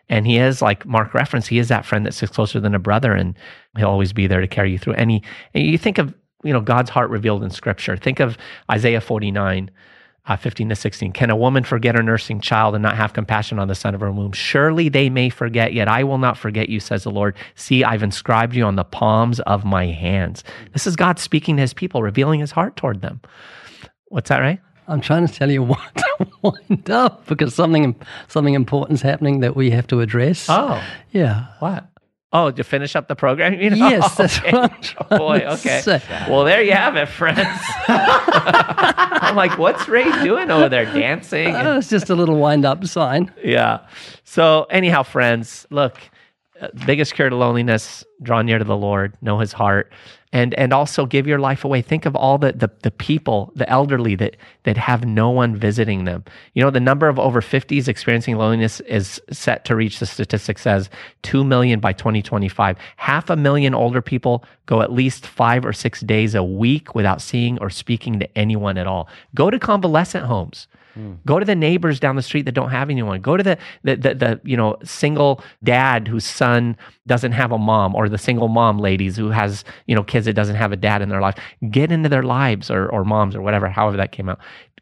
[0.09, 2.81] And he is, like Mark referenced, he is that friend that sits closer than a
[2.81, 3.39] brother, and
[3.77, 4.95] he'll always be there to carry you through.
[4.95, 5.22] And, he,
[5.55, 6.12] and you think of,
[6.45, 7.97] you know, God's heart revealed in Scripture.
[7.97, 8.39] Think of
[8.71, 9.71] Isaiah 49,
[10.27, 11.13] uh, 15 to 16.
[11.13, 14.01] Can a woman forget her nursing child and not have compassion on the son of
[14.01, 14.33] her womb?
[14.33, 17.35] Surely they may forget, yet I will not forget you, says the Lord.
[17.55, 20.45] See, I've inscribed you on the palms of my hands.
[20.73, 23.21] This is God speaking to his people, revealing his heart toward them.
[24.09, 24.61] What's that, right?
[24.87, 27.97] I'm trying to tell you what to wind up because something
[28.29, 30.47] something important is happening that we have to address.
[30.49, 31.47] Oh, yeah.
[31.59, 31.87] what?
[32.37, 33.55] Oh, to finish up the program?
[33.61, 33.76] You know?
[33.89, 34.51] Yes, that's Okay.
[34.53, 35.80] what Oh, boy, okay.
[36.28, 37.39] Well, there you have it, friends.
[37.89, 41.55] I'm like, what's Ray doing over there, dancing?
[41.55, 43.32] Oh, it's just a little wind up sign.
[43.43, 43.87] yeah.
[44.24, 45.99] So, anyhow, friends, look,
[46.61, 49.93] uh, biggest cure to loneliness: draw near to the Lord, know His heart,
[50.35, 51.80] and and also give your life away.
[51.80, 56.05] Think of all the the, the people, the elderly that that have no one visiting
[56.05, 56.24] them.
[56.55, 60.01] You know, the number of over 50s experiencing loneliness is set to reach.
[60.01, 60.91] The statistic says
[61.22, 62.76] two million by 2025.
[62.97, 67.22] Half a million older people go at least five or six days a week without
[67.22, 69.09] seeing or speaking to anyone at all.
[69.35, 70.66] Go to convalescent homes.
[71.27, 73.21] Go to the neighbors down the street that don't have anyone.
[73.21, 76.77] Go to the, the the the, you know single dad whose son
[77.07, 80.35] doesn't have a mom, or the single mom ladies who has you know kids that
[80.35, 81.37] doesn't have a dad in their life.
[81.71, 84.39] Get into their lives, or or moms, or whatever, however that came out.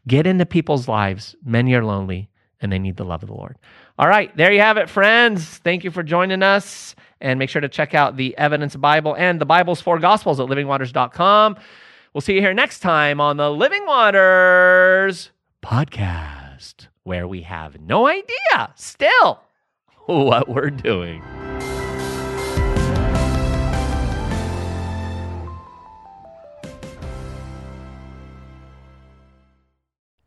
[0.07, 1.35] Get into people's lives.
[1.43, 2.29] Many are lonely,
[2.61, 3.57] and they need the love of the Lord.
[3.97, 5.45] All right, there you have it, friends.
[5.59, 9.41] Thank you for joining us, and make sure to check out the Evidence Bible and
[9.41, 11.57] the Bible's Four Gospels at livingwaters.com.
[12.13, 15.31] We'll see you here next time on the Living Waters
[15.63, 19.41] podcast, where we have no idea still
[20.05, 21.23] what we're doing.